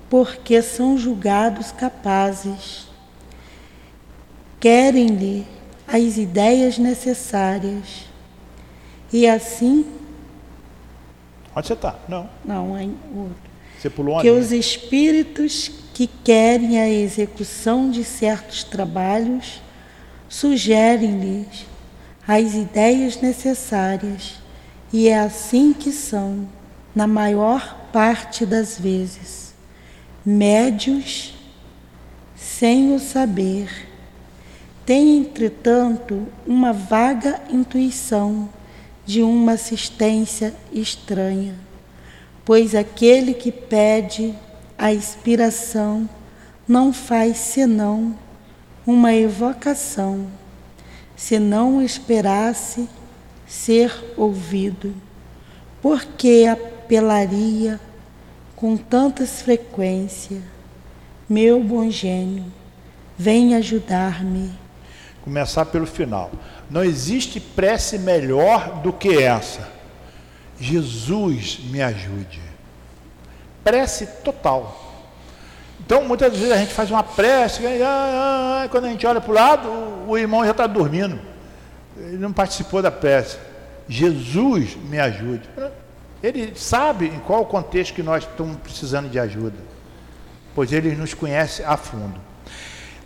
[0.10, 2.88] porque são julgados capazes.
[4.60, 5.46] Querem-lhe
[5.88, 8.06] as ideias necessárias.
[9.12, 9.86] E assim.
[11.56, 12.00] Onde você está?
[12.08, 12.30] Não.
[12.44, 12.84] Não, é
[13.16, 13.36] outro.
[13.80, 19.62] Você pulou Que os espíritos que querem a execução de certos trabalhos
[20.28, 21.66] sugerem-lhes
[22.28, 24.34] as ideias necessárias.
[24.92, 26.50] E é assim que são,
[26.94, 29.54] na maior parte das vezes
[30.26, 31.34] médios
[32.36, 33.88] sem o saber.
[34.86, 38.50] Tem, entretanto, uma vaga intuição
[39.06, 41.56] de uma assistência estranha,
[42.44, 44.36] pois aquele que pede
[44.78, 46.10] a inspiração
[46.68, 48.18] não faz senão
[48.86, 50.28] uma evocação,
[51.16, 52.88] se não esperasse
[53.48, 54.94] ser ouvido,
[55.82, 57.80] porque apelaria
[58.56, 60.42] com tantas frequência,
[61.28, 62.46] meu bom gênio,
[63.18, 64.52] vem ajudar-me.
[65.24, 66.32] Começar pelo final.
[66.70, 69.68] Não existe prece melhor do que essa.
[70.60, 72.40] Jesus me ajude.
[73.66, 74.80] Prece total.
[75.84, 79.20] Então, muitas vezes a gente faz uma prece, e, ah, ah, quando a gente olha
[79.20, 79.70] para o lado,
[80.08, 81.20] o irmão já está dormindo.
[81.98, 83.40] Ele não participou da prece.
[83.90, 85.50] Jesus me ajude.
[86.22, 89.58] Ele sabe em qual contexto que nós estamos precisando de ajuda,
[90.54, 92.20] pois ele nos conhece a fundo.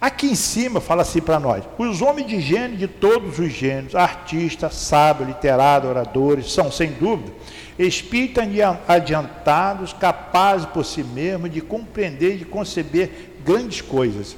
[0.02, 3.96] Aqui em cima fala assim para nós: os homens de gênero de todos os gêneros,
[3.96, 7.32] artistas, sábios, literados, oradores, são sem dúvida
[7.80, 8.44] espíritos
[8.88, 14.36] adiantados, capazes por si mesmos de compreender e de conceber grandes coisas.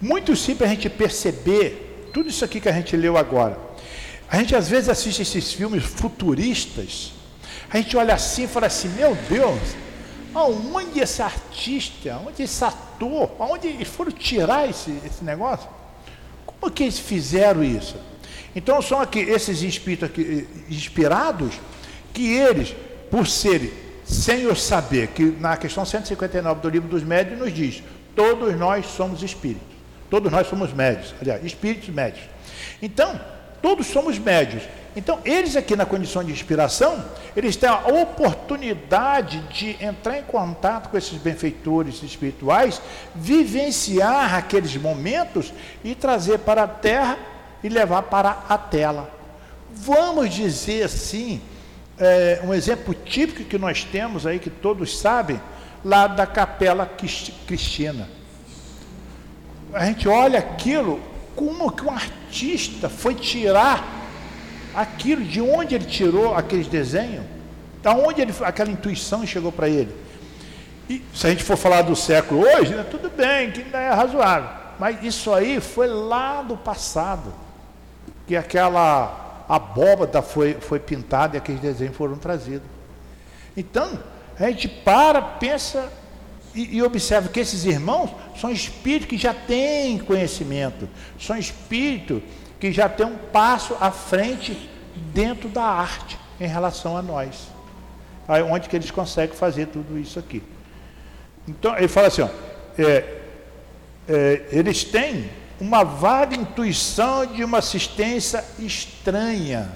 [0.00, 3.58] Muito simples a gente perceber tudo isso aqui que a gente leu agora.
[4.28, 7.12] A gente às vezes assiste esses filmes futuristas
[7.74, 9.60] a gente olha assim e fala assim, meu Deus,
[10.32, 15.68] aonde esse artista, aonde esse ator, aonde eles foram tirar esse, esse negócio?
[16.46, 17.96] Como que eles fizeram isso?
[18.54, 21.54] Então são aqui esses espíritos aqui, inspirados,
[22.14, 22.74] que eles,
[23.10, 27.82] por serem sem o saber, que na questão 159 do livro dos médios nos diz,
[28.14, 29.66] todos nós somos espíritos,
[30.08, 32.24] todos nós somos médios, aliás, espíritos médios.
[32.80, 33.18] Então,
[33.60, 34.62] todos somos médios.
[34.96, 40.90] Então, eles aqui na condição de inspiração, eles têm a oportunidade de entrar em contato
[40.90, 42.80] com esses benfeitores espirituais,
[43.14, 47.18] vivenciar aqueles momentos e trazer para a terra
[47.62, 49.10] e levar para a tela.
[49.74, 51.40] Vamos dizer assim,
[51.98, 55.40] é, um exemplo típico que nós temos aí, que todos sabem,
[55.84, 56.86] lá da Capela
[57.46, 58.08] Cristina.
[59.72, 61.00] A gente olha aquilo,
[61.36, 63.84] como que um artista foi tirar
[64.74, 67.24] aquilo, de onde ele tirou aqueles desenhos,
[67.82, 69.94] da onde ele, aquela intuição chegou para ele.
[70.88, 73.90] E se a gente for falar do século hoje, né, tudo bem, que ainda é
[73.90, 74.48] razoável.
[74.78, 77.32] Mas isso aí foi lá do passado,
[78.26, 82.66] que aquela abóbada foi, foi pintada e aqueles desenhos foram trazidos.
[83.56, 83.98] Então,
[84.38, 85.90] a gente para, pensa
[86.54, 92.22] e, e observa que esses irmãos são espíritos que já têm conhecimento, são espíritos
[92.58, 94.70] que já tem um passo à frente
[95.12, 97.48] dentro da arte em relação a nós.
[98.26, 100.42] Aí, onde que eles conseguem fazer tudo isso aqui.
[101.46, 102.28] Então, ele fala assim, ó,
[102.78, 103.20] é,
[104.08, 105.28] é, eles têm
[105.60, 109.70] uma vaga intuição de uma assistência estranha.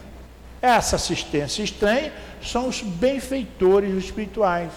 [0.61, 2.12] Essa assistência estranha
[2.43, 4.71] são os benfeitores espirituais,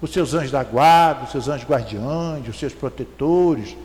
[0.00, 3.76] os seus anjos da guarda, os seus anjos guardiães, os seus protetores,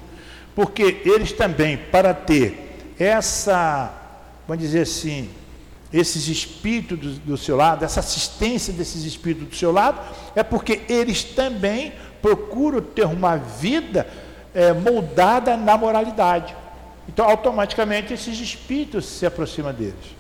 [0.56, 3.94] porque eles também, para ter essa,
[4.48, 5.30] vamos dizer assim,
[5.92, 10.00] esses espíritos do, do, seu lado, essa assistência desses espíritos do seu lado,
[10.36, 14.08] é porque eles também procuram ter uma vida
[14.54, 16.56] é, moldada na moralidade.
[17.08, 20.16] Então, automaticamente, esses espíritos se aproximam deles.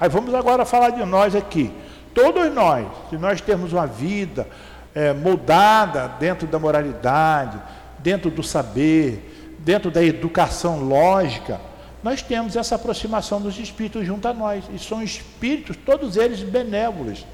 [0.00, 1.70] Aí vamos agora falar de nós aqui.
[2.14, 4.46] Todos nós, se nós temos uma vida
[4.94, 7.60] é, moldada dentro da moralidade,
[7.98, 11.60] dentro do saber, dentro da educação lógica,
[12.02, 14.64] nós temos essa aproximação dos espíritos junto a nós.
[14.74, 17.24] E são espíritos, todos eles benévolos.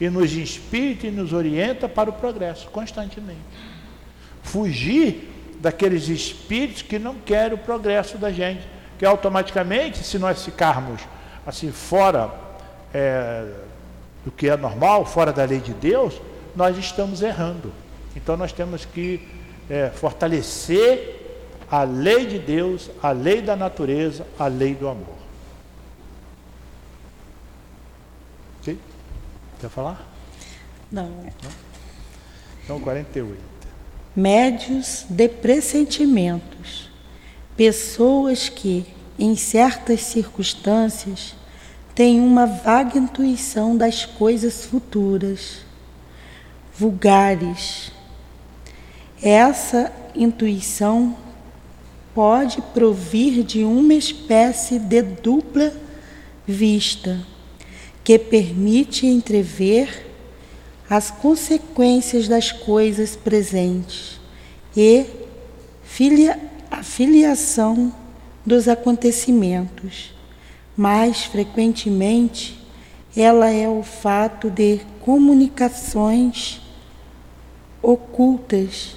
[0.00, 3.40] E nos inspira e nos orienta para o progresso, constantemente.
[4.42, 8.66] Fugir daqueles espíritos que não querem o progresso da gente.
[8.98, 11.02] Que automaticamente, se nós ficarmos
[11.46, 12.32] assim fora
[12.92, 13.46] é,
[14.24, 16.20] do que é normal, fora da lei de Deus,
[16.54, 17.72] nós estamos errando.
[18.16, 19.26] Então nós temos que
[19.70, 21.16] é, fortalecer
[21.70, 25.16] a lei de Deus, a lei da natureza, a lei do amor.
[28.60, 28.78] Ok?
[29.60, 30.06] Quer falar?
[30.90, 31.08] Não.
[31.08, 31.68] Não?
[32.64, 33.57] Então, 48.
[34.18, 36.90] Médios de pressentimentos.
[37.56, 38.84] Pessoas que,
[39.16, 41.36] em certas circunstâncias,
[41.94, 45.58] têm uma vaga intuição das coisas futuras,
[46.74, 47.92] vulgares.
[49.22, 51.16] Essa intuição
[52.12, 55.72] pode provir de uma espécie de dupla
[56.44, 57.24] vista,
[58.02, 60.07] que permite entrever
[60.88, 64.18] as consequências das coisas presentes
[64.76, 65.06] e
[65.82, 66.38] filia,
[66.70, 67.92] a filiação
[68.44, 70.14] dos acontecimentos.
[70.76, 72.58] Mais frequentemente,
[73.16, 76.60] ela é o fato de comunicações
[77.82, 78.96] ocultas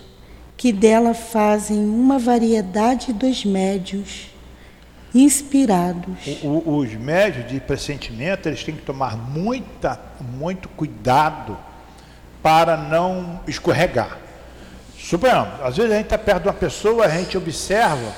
[0.55, 4.27] que dela fazem uma variedade dos médios
[5.13, 6.19] inspirados.
[6.43, 11.57] O, o, os médios de pressentimento, eles têm que tomar muita, muito cuidado
[12.41, 14.17] para não escorregar.
[14.97, 18.13] Suponhamos, às vezes a gente está perto de uma pessoa, a gente observa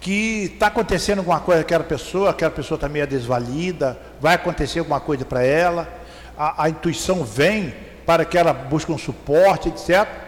[0.00, 4.80] que está acontecendo alguma coisa com aquela pessoa, aquela pessoa está meio desvalida, vai acontecer
[4.80, 5.88] alguma coisa para ela,
[6.36, 7.74] a, a intuição vem
[8.04, 10.24] para que ela busque um suporte, etc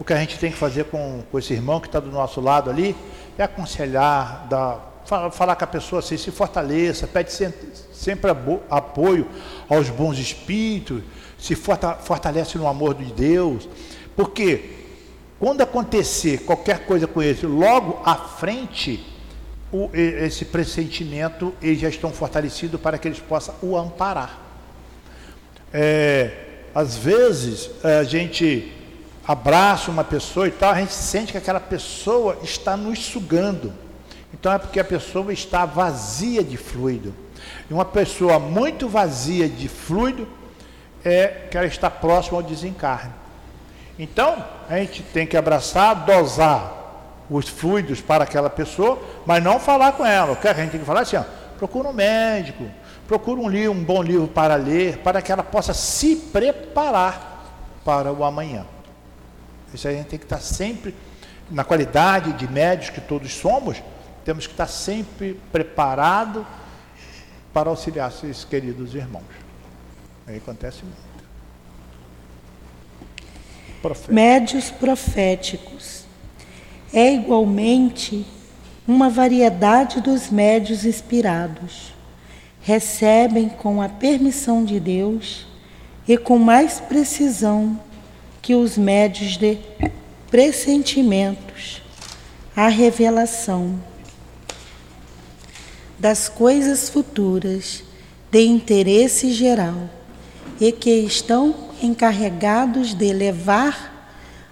[0.00, 2.40] o que a gente tem que fazer com, com esse irmão que está do nosso
[2.40, 2.96] lado ali
[3.36, 8.30] é aconselhar, dar, falar com a pessoa assim, se fortaleça, pede sempre, sempre
[8.70, 9.28] apoio
[9.68, 11.02] aos bons espíritos,
[11.40, 13.68] se fortalece no amor de Deus,
[14.14, 14.78] porque
[15.38, 19.02] quando acontecer qualquer coisa com ele, logo à frente,
[19.72, 24.38] o, esse pressentimento, eles já estão fortalecidos para que eles possam o amparar.
[25.72, 26.32] É,
[26.74, 28.70] às vezes, a gente
[29.26, 33.72] abraça uma pessoa e tal, a gente sente que aquela pessoa está nos sugando.
[34.34, 37.14] Então é porque a pessoa está vazia de fluido.
[37.68, 40.26] E uma pessoa muito vazia de fluido
[41.04, 43.12] é que ela está próxima ao desencarne.
[43.98, 46.80] Então, a gente tem que abraçar, dosar
[47.28, 50.32] os fluidos para aquela pessoa, mas não falar com ela.
[50.32, 51.24] O que a gente tem que falar é assim, ó,
[51.58, 52.64] procura um médico,
[53.06, 57.44] procura um livro, um bom livro para ler, para que ela possa se preparar
[57.84, 58.66] para o amanhã.
[59.72, 60.94] Isso aí a gente tem que estar sempre,
[61.50, 63.82] na qualidade de médios que todos somos,
[64.24, 66.46] temos que estar sempre preparado
[67.52, 69.39] para auxiliar esses queridos irmãos.
[70.30, 71.10] Aí acontece muito.
[73.82, 74.14] Profético.
[74.14, 76.04] Médios proféticos.
[76.92, 78.24] É igualmente
[78.86, 81.92] uma variedade dos médios inspirados.
[82.60, 85.48] Recebem com a permissão de Deus
[86.06, 87.80] e com mais precisão
[88.40, 89.58] que os médios de
[90.30, 91.82] pressentimentos,
[92.54, 93.80] a revelação
[95.98, 97.82] das coisas futuras
[98.30, 99.90] de interesse geral
[100.60, 103.90] e que estão encarregados de levar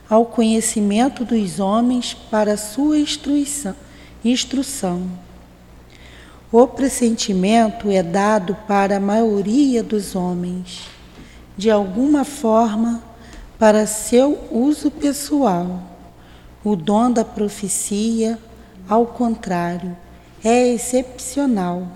[0.09, 2.97] ao conhecimento dos homens para sua
[4.25, 5.11] instrução.
[6.51, 10.89] O pressentimento é dado para a maioria dos homens.
[11.59, 13.03] De alguma forma,
[13.59, 15.83] para seu uso pessoal.
[16.65, 18.39] O dom da profecia,
[18.89, 19.97] ao contrário,
[20.43, 21.87] é excepcional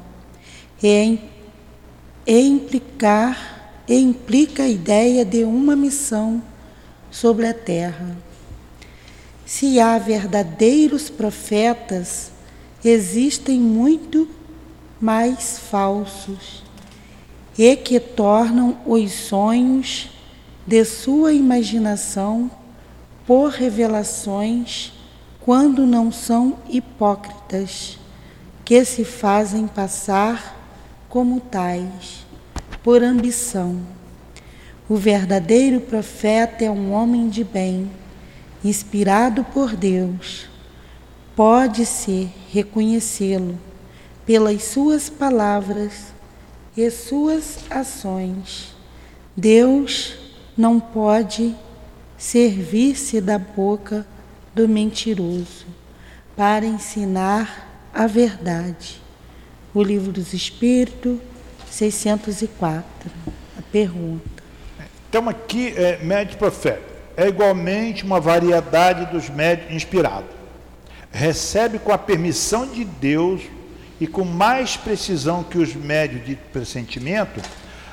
[0.83, 1.19] e,
[2.27, 3.51] e implicar
[3.89, 6.43] e implica a ideia de uma missão
[7.11, 8.16] sobre a terra.
[9.45, 12.30] Se há verdadeiros profetas,
[12.85, 14.28] existem muito
[15.01, 16.62] mais falsos
[17.59, 20.11] e que tornam os sonhos
[20.66, 22.51] de sua imaginação
[23.26, 24.93] por revelações
[25.41, 27.99] quando não são hipócritas,
[28.64, 30.57] que se fazem passar
[31.09, 32.22] como tais,
[32.83, 33.80] por ambição.
[34.89, 37.91] O verdadeiro profeta é um homem de bem,
[38.64, 40.49] inspirado por Deus.
[41.35, 43.59] Pode-se reconhecê-lo
[44.26, 46.12] pelas suas palavras
[46.76, 48.74] e suas ações.
[49.37, 50.14] Deus
[50.57, 51.55] não pode
[52.18, 54.07] servir-se da boca
[54.55, 55.66] do mentiroso
[56.37, 59.01] para ensinar a verdade.
[59.74, 61.18] O Livro dos Espíritos,
[61.73, 62.85] 604.
[63.59, 64.43] A pergunta.
[65.09, 66.93] Então aqui é médio profeta.
[67.16, 70.31] É igualmente uma variedade dos médios inspirados.
[71.11, 73.43] Recebe com a permissão de Deus
[74.01, 77.41] e com mais precisão que os médios de pressentimento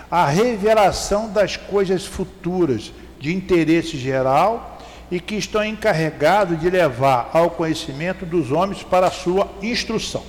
[0.10, 4.80] a revelação das coisas futuras de interesse geral
[5.12, 10.24] e que estão encarregados de levar ao conhecimento dos homens para a sua instrução.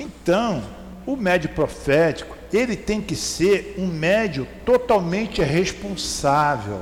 [0.00, 0.62] Então,
[1.06, 6.80] o médio profético, ele tem que ser um médio totalmente responsável.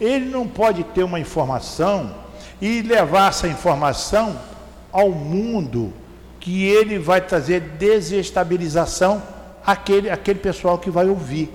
[0.00, 2.14] Ele não pode ter uma informação
[2.60, 4.38] e levar essa informação
[4.92, 5.92] ao mundo
[6.38, 9.22] que ele vai trazer desestabilização
[9.64, 11.48] àquele, àquele pessoal que vai ouvir.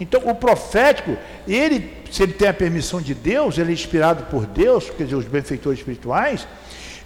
[0.00, 4.46] Então, o profético, ele, se ele tem a permissão de Deus, ele é inspirado por
[4.46, 6.46] Deus, quer dizer, os benfeitores espirituais,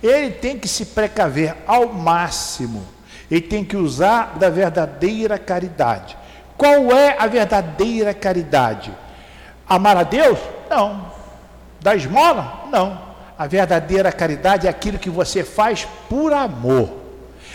[0.03, 2.96] ele tem que se precaver ao máximo.
[3.31, 6.17] Ele tem que usar da verdadeira caridade.
[6.57, 8.93] Qual é a verdadeira caridade?
[9.69, 10.39] Amar a Deus?
[10.71, 11.13] Não.
[11.81, 12.65] Dar esmola?
[12.71, 13.01] Não.
[13.39, 17.07] A verdadeira caridade é aquilo que você faz por amor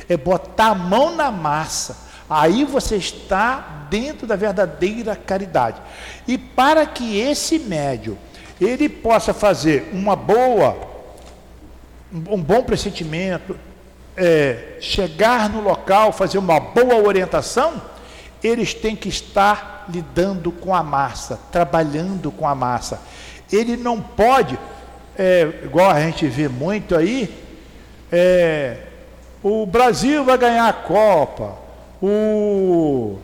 [0.09, 1.97] é botar a mão na massa.
[2.29, 5.81] Aí você está dentro da verdadeira caridade.
[6.27, 8.17] E para que esse médio
[8.59, 10.77] ele possa fazer uma boa,
[12.11, 13.57] um bom pressentimento,
[14.23, 17.81] é, chegar no local, fazer uma boa orientação,
[18.43, 23.01] eles têm que estar lidando com a massa, trabalhando com a massa.
[23.51, 24.59] Ele não pode,
[25.17, 27.35] é, igual a gente vê muito aí,
[28.11, 28.77] é,
[29.41, 31.55] o Brasil vai ganhar a Copa,
[31.99, 33.17] o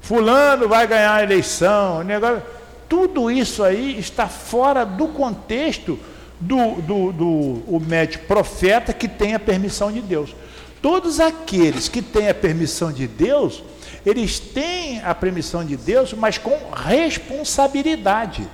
[0.00, 2.40] fulano vai ganhar a eleição, negócio,
[2.88, 5.98] tudo isso aí está fora do contexto
[6.40, 7.26] do, do, do
[7.66, 10.34] o médico profeta que tem a permissão de Deus.
[10.82, 13.62] Todos aqueles que têm a permissão de Deus,
[14.04, 18.46] eles têm a permissão de Deus, mas com responsabilidade.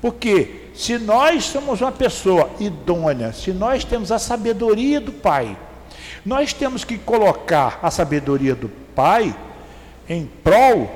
[0.00, 5.56] Porque se nós somos uma pessoa idônea, se nós temos a sabedoria do Pai,
[6.24, 9.34] nós temos que colocar a sabedoria do Pai
[10.08, 10.90] em prol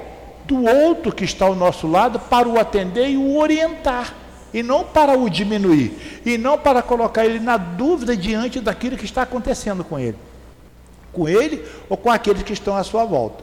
[0.45, 4.15] do outro que está ao nosso lado para o atender e o orientar,
[4.55, 9.05] e não para o diminuir, e não para colocar ele na dúvida diante daquilo que
[9.05, 10.17] está acontecendo com ele,
[11.13, 13.43] com ele ou com aqueles que estão à sua volta.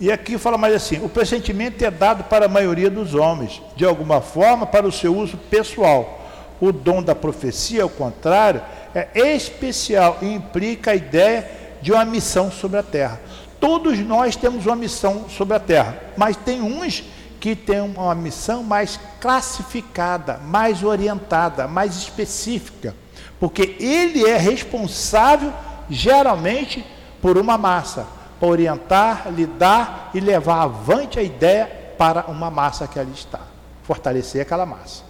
[0.00, 3.84] E aqui fala mais assim: o pressentimento é dado para a maioria dos homens, de
[3.84, 6.24] alguma forma para o seu uso pessoal.
[6.60, 8.62] O dom da profecia, ao contrário,
[8.94, 11.48] é especial e implica a ideia
[11.80, 13.20] de uma missão sobre a terra.
[13.60, 17.04] Todos nós temos uma missão sobre a terra, mas tem uns
[17.40, 22.94] que têm uma missão mais classificada, mais orientada, mais específica,
[23.38, 25.52] porque ele é responsável
[25.88, 26.84] geralmente
[27.20, 28.06] por uma massa,
[28.38, 31.66] para orientar, lidar e levar avante a ideia
[31.96, 33.40] para uma massa que ali está,
[33.82, 35.04] fortalecer aquela massa.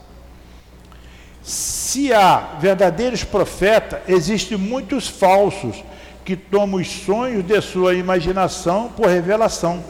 [1.42, 5.82] Se há verdadeiros profetas, existem muitos falsos
[6.24, 9.82] que tomam os sonhos de sua imaginação por revelação,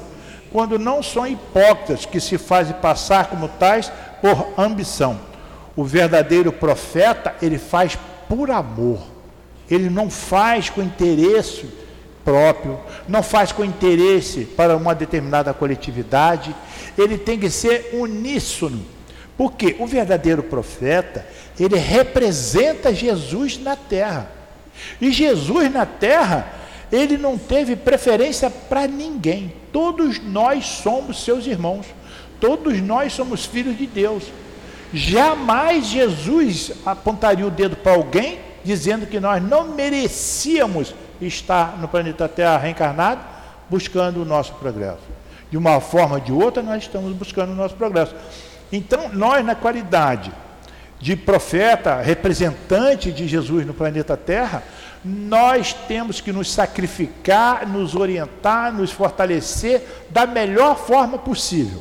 [0.53, 3.91] quando não são hipócritas que se fazem passar como tais
[4.21, 5.19] por ambição.
[5.75, 9.01] O verdadeiro profeta, ele faz por amor.
[9.71, 11.69] Ele não faz com interesse
[12.25, 16.55] próprio, não faz com interesse para uma determinada coletividade.
[16.97, 18.85] Ele tem que ser uníssono.
[19.37, 21.27] Porque o verdadeiro profeta,
[21.61, 24.31] ele representa Jesus na terra.
[25.01, 26.53] E Jesus na terra,
[26.91, 29.53] ele não teve preferência para ninguém.
[29.72, 31.87] Todos nós somos seus irmãos.
[32.41, 34.24] Todos nós somos filhos de Deus.
[34.93, 42.28] Jamais Jesus apontaria o dedo para alguém dizendo que nós não merecíamos está no planeta
[42.28, 43.20] Terra reencarnado
[43.68, 45.03] buscando o nosso progresso.
[45.51, 48.14] De uma forma ou de outra, nós estamos buscando o nosso progresso.
[48.72, 50.32] Então, nós, na qualidade
[51.01, 54.62] de profeta, representante de Jesus no planeta Terra,
[55.07, 61.81] nós temos que nos sacrificar, nos orientar, nos fortalecer da melhor forma possível.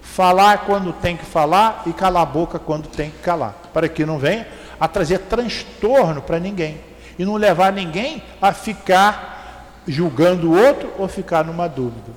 [0.00, 4.06] Falar quando tem que falar e calar a boca quando tem que calar, para que
[4.06, 4.46] não venha
[4.78, 6.80] a trazer transtorno para ninguém
[7.18, 12.12] e não levar ninguém a ficar julgando o outro ou ficar numa dúvida.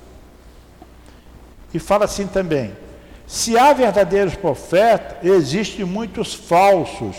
[1.73, 2.75] E fala assim também:
[3.25, 7.15] se há verdadeiros profetas, existem muitos falsos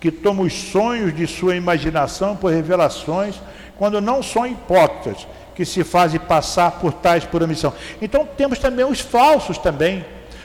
[0.00, 3.40] que tomam os sonhos de sua imaginação por revelações,
[3.76, 7.72] quando não são hipócritas, que se fazem passar por tais por omissão.
[8.00, 10.04] Então temos também os falsos também.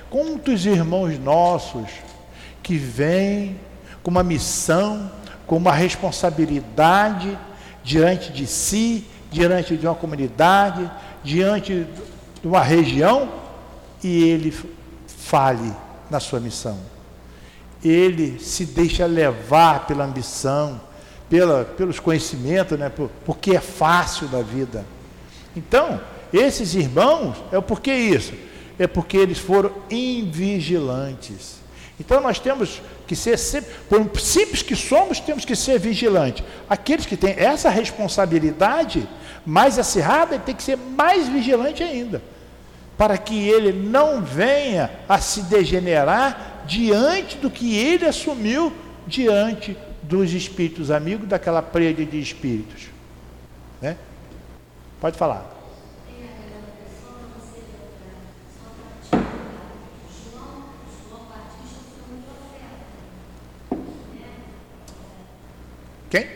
[0.10, 1.88] Quantos irmãos nossos
[2.64, 3.60] que vêm
[4.01, 5.12] com uma missão,
[5.45, 7.38] com uma responsabilidade
[7.84, 10.89] diante de si, diante de uma comunidade,
[11.24, 11.86] diante
[12.41, 13.30] de uma região,
[14.04, 14.54] e ele
[15.08, 15.72] fale
[16.10, 16.93] na sua missão.
[17.84, 20.79] Ele se deixa levar pela ambição,
[21.29, 24.86] pela, pelos conhecimentos, né, por, porque é fácil da vida.
[25.55, 25.99] Então,
[26.31, 28.34] esses irmãos, é por que isso?
[28.79, 31.61] É porque eles foram invigilantes.
[31.99, 33.38] Então nós temos que ser,
[33.88, 36.43] por simples que somos, temos que ser vigilantes.
[36.67, 39.07] Aqueles que têm essa responsabilidade
[39.45, 42.21] mais acirrada, tem que ser mais vigilante ainda
[42.97, 48.74] para que ele não venha a se degenerar diante do que ele assumiu
[49.05, 52.88] diante dos espíritos amigos daquela prede de espíritos.
[53.82, 53.97] Né?
[54.99, 55.51] Pode falar.
[66.09, 66.28] Quem?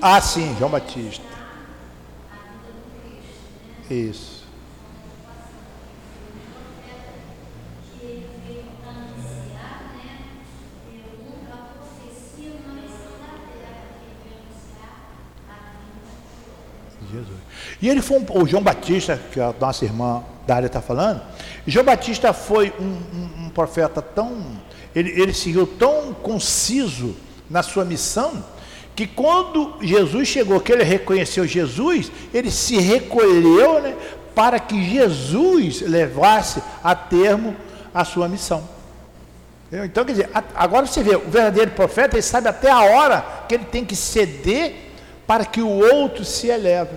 [0.00, 1.24] Ah, sim, João Batista.
[3.90, 4.33] Isso.
[17.84, 21.20] E ele foi um, o João Batista, que a nossa irmã Dália está falando,
[21.66, 24.38] João Batista foi um, um, um profeta tão.
[24.96, 27.14] Ele, ele seguiu tão conciso
[27.50, 28.42] na sua missão,
[28.96, 33.94] que quando Jesus chegou, que ele reconheceu Jesus, ele se recolheu né,
[34.34, 37.54] para que Jesus levasse a termo
[37.92, 38.66] a sua missão.
[39.70, 43.54] Então, quer dizer, agora você vê, o verdadeiro profeta, ele sabe até a hora que
[43.54, 44.74] ele tem que ceder
[45.26, 46.96] para que o outro se eleve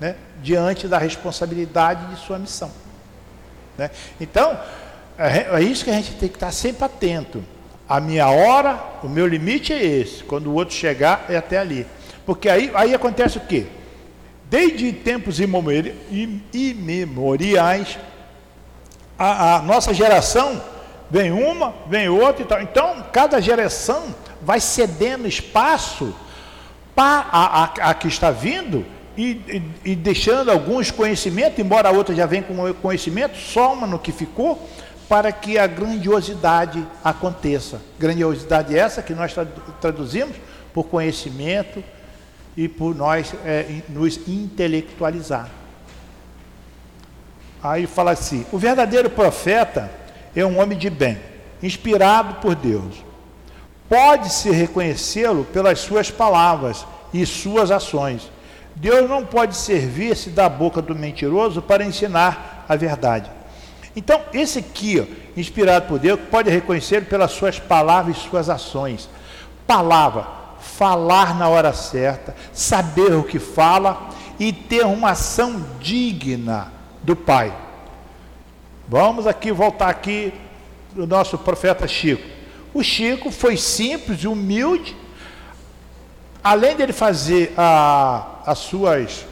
[0.00, 2.70] né, diante da responsabilidade de sua missão.
[3.76, 3.90] Né?
[4.20, 4.58] Então,
[5.18, 7.44] é, é isso que a gente tem que estar sempre atento.
[7.88, 10.22] A minha hora, o meu limite é esse.
[10.24, 11.86] Quando o outro chegar, é até ali.
[12.26, 13.66] Porque aí, aí acontece o quê?
[14.50, 15.40] Desde tempos
[16.52, 17.98] imemoriais,
[19.18, 20.62] a, a nossa geração
[21.10, 22.62] vem uma, vem outra e tal.
[22.62, 26.14] Então, cada geração vai cedendo espaço
[26.94, 28.84] para a, a, a que está vindo
[29.20, 34.12] e, e, deixando alguns conhecimentos, embora a outra já venha com conhecimento, soma no que
[34.12, 34.68] ficou,
[35.08, 37.80] para que a grandiosidade aconteça.
[37.98, 39.34] Grandiosidade essa que nós
[39.80, 40.36] traduzimos
[40.72, 41.82] por conhecimento
[42.56, 45.50] e por nós é, nos intelectualizar.
[47.62, 49.90] Aí fala assim: o verdadeiro profeta
[50.34, 51.18] é um homem de bem,
[51.62, 53.08] inspirado por Deus
[53.88, 58.30] pode-se reconhecê-lo pelas suas palavras e suas ações.
[58.80, 63.28] Deus não pode servir-se da boca do mentiroso para ensinar a verdade.
[63.96, 69.08] Então, esse aqui, ó, inspirado por Deus, pode reconhecer pelas suas palavras e suas ações.
[69.66, 70.26] Palavra,
[70.60, 76.72] falar na hora certa, saber o que fala e ter uma ação digna
[77.02, 77.52] do Pai.
[78.86, 80.32] Vamos aqui voltar aqui
[80.94, 82.26] do nosso profeta Chico.
[82.72, 84.96] O Chico foi simples e humilde.
[86.48, 89.26] Além dele fazer a, as, suas,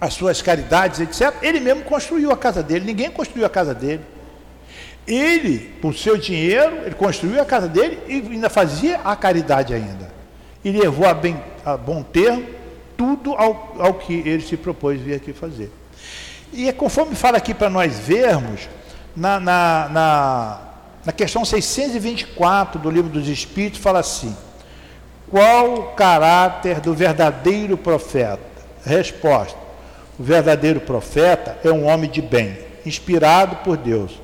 [0.00, 2.84] as suas caridades, etc., ele mesmo construiu a casa dele.
[2.84, 4.02] Ninguém construiu a casa dele.
[5.08, 10.08] Ele, com seu dinheiro, ele construiu a casa dele e ainda fazia a caridade ainda.
[10.64, 12.46] E levou a, bem, a bom termo
[12.96, 15.72] tudo ao, ao que ele se propôs vir aqui fazer.
[16.52, 18.68] E é conforme fala aqui para nós vermos,
[19.16, 20.60] na, na, na
[21.04, 24.36] na questão 624 do Livro dos Espíritos, fala assim:
[25.30, 28.40] Qual o caráter do verdadeiro profeta?
[28.84, 29.58] Resposta:
[30.18, 34.20] O verdadeiro profeta é um homem de bem, inspirado por Deus.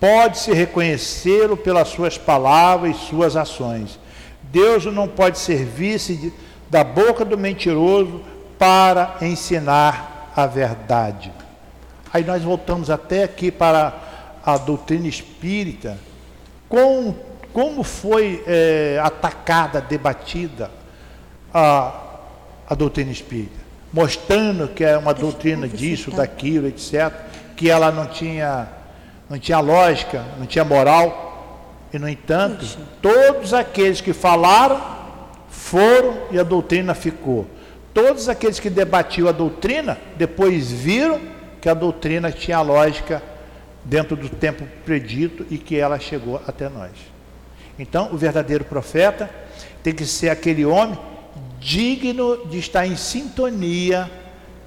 [0.00, 3.98] Pode-se reconhecê-lo pelas suas palavras e suas ações.
[4.42, 6.32] Deus não pode servir-se
[6.68, 8.22] da boca do mentiroso
[8.58, 11.32] para ensinar a verdade.
[12.12, 13.94] Aí nós voltamos até aqui para
[14.44, 15.98] a doutrina espírita,
[16.68, 17.14] com,
[17.52, 20.70] como foi é, atacada, debatida
[21.52, 21.92] a,
[22.68, 23.58] a doutrina espírita,
[23.92, 27.12] mostrando que é uma doutrina disso, daquilo, etc.,
[27.56, 28.68] que ela não tinha,
[29.28, 31.28] não tinha lógica, não tinha moral.
[31.92, 32.64] E, no entanto,
[33.02, 34.80] todos aqueles que falaram
[35.48, 37.46] foram e a doutrina ficou.
[37.92, 41.20] Todos aqueles que debatiam a doutrina, depois viram
[41.60, 43.22] que a doutrina tinha lógica
[43.84, 46.92] dentro do tempo predito e que ela chegou até nós.
[47.80, 49.30] Então, o verdadeiro profeta
[49.82, 50.98] tem que ser aquele homem
[51.58, 54.10] digno de estar em sintonia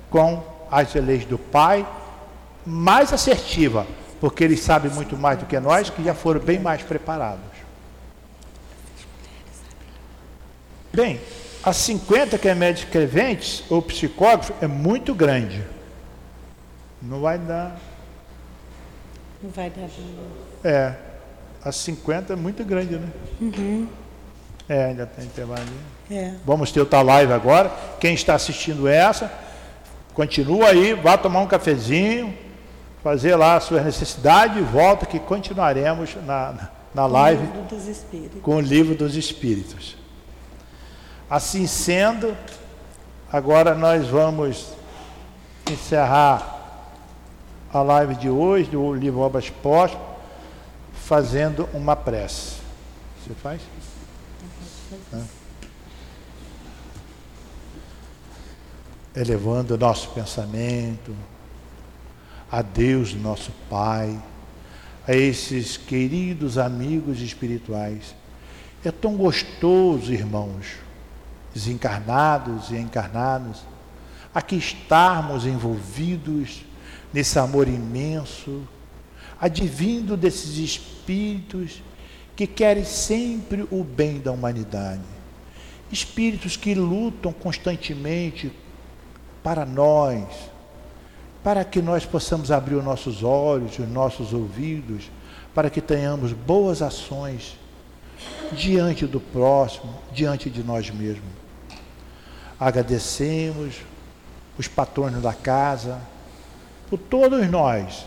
[0.10, 1.88] com as leis do Pai,
[2.66, 3.86] mais assertiva,
[4.20, 7.44] porque ele sabe muito mais do que nós, que já foram bem mais preparados.
[10.92, 11.22] Bem,
[11.64, 15.64] a 50 que é médico escreventes ou psicógrafo é muito grande.
[17.00, 17.80] Não vai dar.
[19.44, 19.88] Não vai dar.
[20.68, 21.13] É.
[21.66, 23.08] A 50 é muito grande, né?
[23.40, 23.88] Uhum.
[24.68, 25.64] É, ainda tem intervalo.
[26.12, 26.34] É.
[26.46, 27.72] Vamos ter outra live agora.
[28.00, 29.32] Quem está assistindo essa,
[30.14, 32.34] continua aí, vá tomar um cafezinho,
[33.02, 37.48] fazer lá a sua necessidade e volta que continuaremos na, na live
[38.42, 39.96] com o livro dos Espíritos.
[41.30, 42.38] Assim sendo,
[43.32, 44.74] agora nós vamos
[45.72, 46.60] encerrar
[47.74, 50.13] a live de hoje do livro Obras Póstumas
[51.06, 52.58] fazendo uma prece.
[53.22, 53.62] Você faz?
[59.16, 61.16] Elevando o nosso pensamento
[62.52, 64.22] a Deus, nosso Pai,
[65.08, 68.16] a esses queridos amigos espirituais.
[68.84, 70.76] É tão gostoso, irmãos,
[71.54, 73.62] desencarnados e encarnados,
[74.34, 76.64] aqui estarmos envolvidos
[77.14, 78.68] nesse amor imenso,
[79.40, 81.82] advindo desses espíritos
[82.36, 85.02] que querem sempre o bem da humanidade.
[85.92, 88.52] Espíritos que lutam constantemente
[89.44, 90.26] para nós,
[91.44, 95.12] para que nós possamos abrir os nossos olhos, os nossos ouvidos,
[95.54, 97.58] para que tenhamos boas ações
[98.52, 101.32] diante do próximo, diante de nós mesmos.
[102.60, 103.76] Agradecemos
[104.58, 106.00] os patronos da casa,
[106.90, 108.06] por todos nós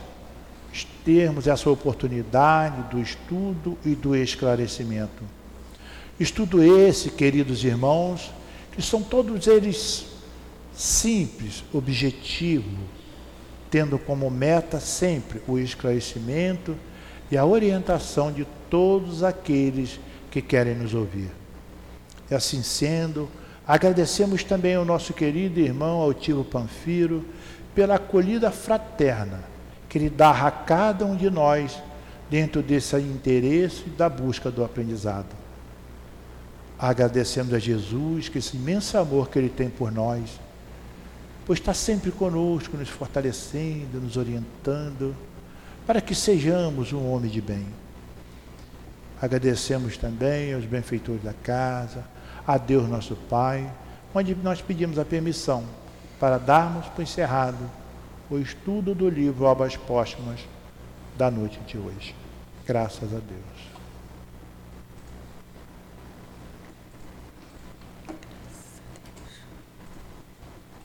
[0.85, 5.23] termos essa oportunidade do estudo e do esclarecimento.
[6.19, 8.33] Estudo esse, queridos irmãos,
[8.73, 10.07] que são todos eles
[10.75, 12.79] simples, objetivo,
[13.71, 16.77] tendo como meta sempre o esclarecimento
[17.31, 19.99] e a orientação de todos aqueles
[20.31, 21.31] que querem nos ouvir.
[22.31, 23.29] E assim sendo,
[23.67, 27.25] agradecemos também ao nosso querido irmão Altivo Panfiro,
[27.75, 29.56] pela acolhida fraterna
[29.97, 31.83] que Ele dá a cada um de nós
[32.29, 35.35] dentro desse interesse da busca do aprendizado.
[36.79, 40.39] Agradecemos a Jesus que esse imenso amor que Ele tem por nós,
[41.47, 45.17] pois está sempre conosco, nos fortalecendo, nos orientando,
[45.87, 47.65] para que sejamos um homem de bem.
[49.23, 52.05] Agradecemos também aos benfeitores da casa,
[52.47, 53.67] a Deus nosso Pai,
[54.15, 55.65] onde nós pedimos a permissão
[56.21, 57.86] para darmos por encerrado
[58.31, 60.41] o estudo do livro Obras Póstumas
[61.17, 62.15] da noite de hoje.
[62.67, 63.56] Graças a Deus.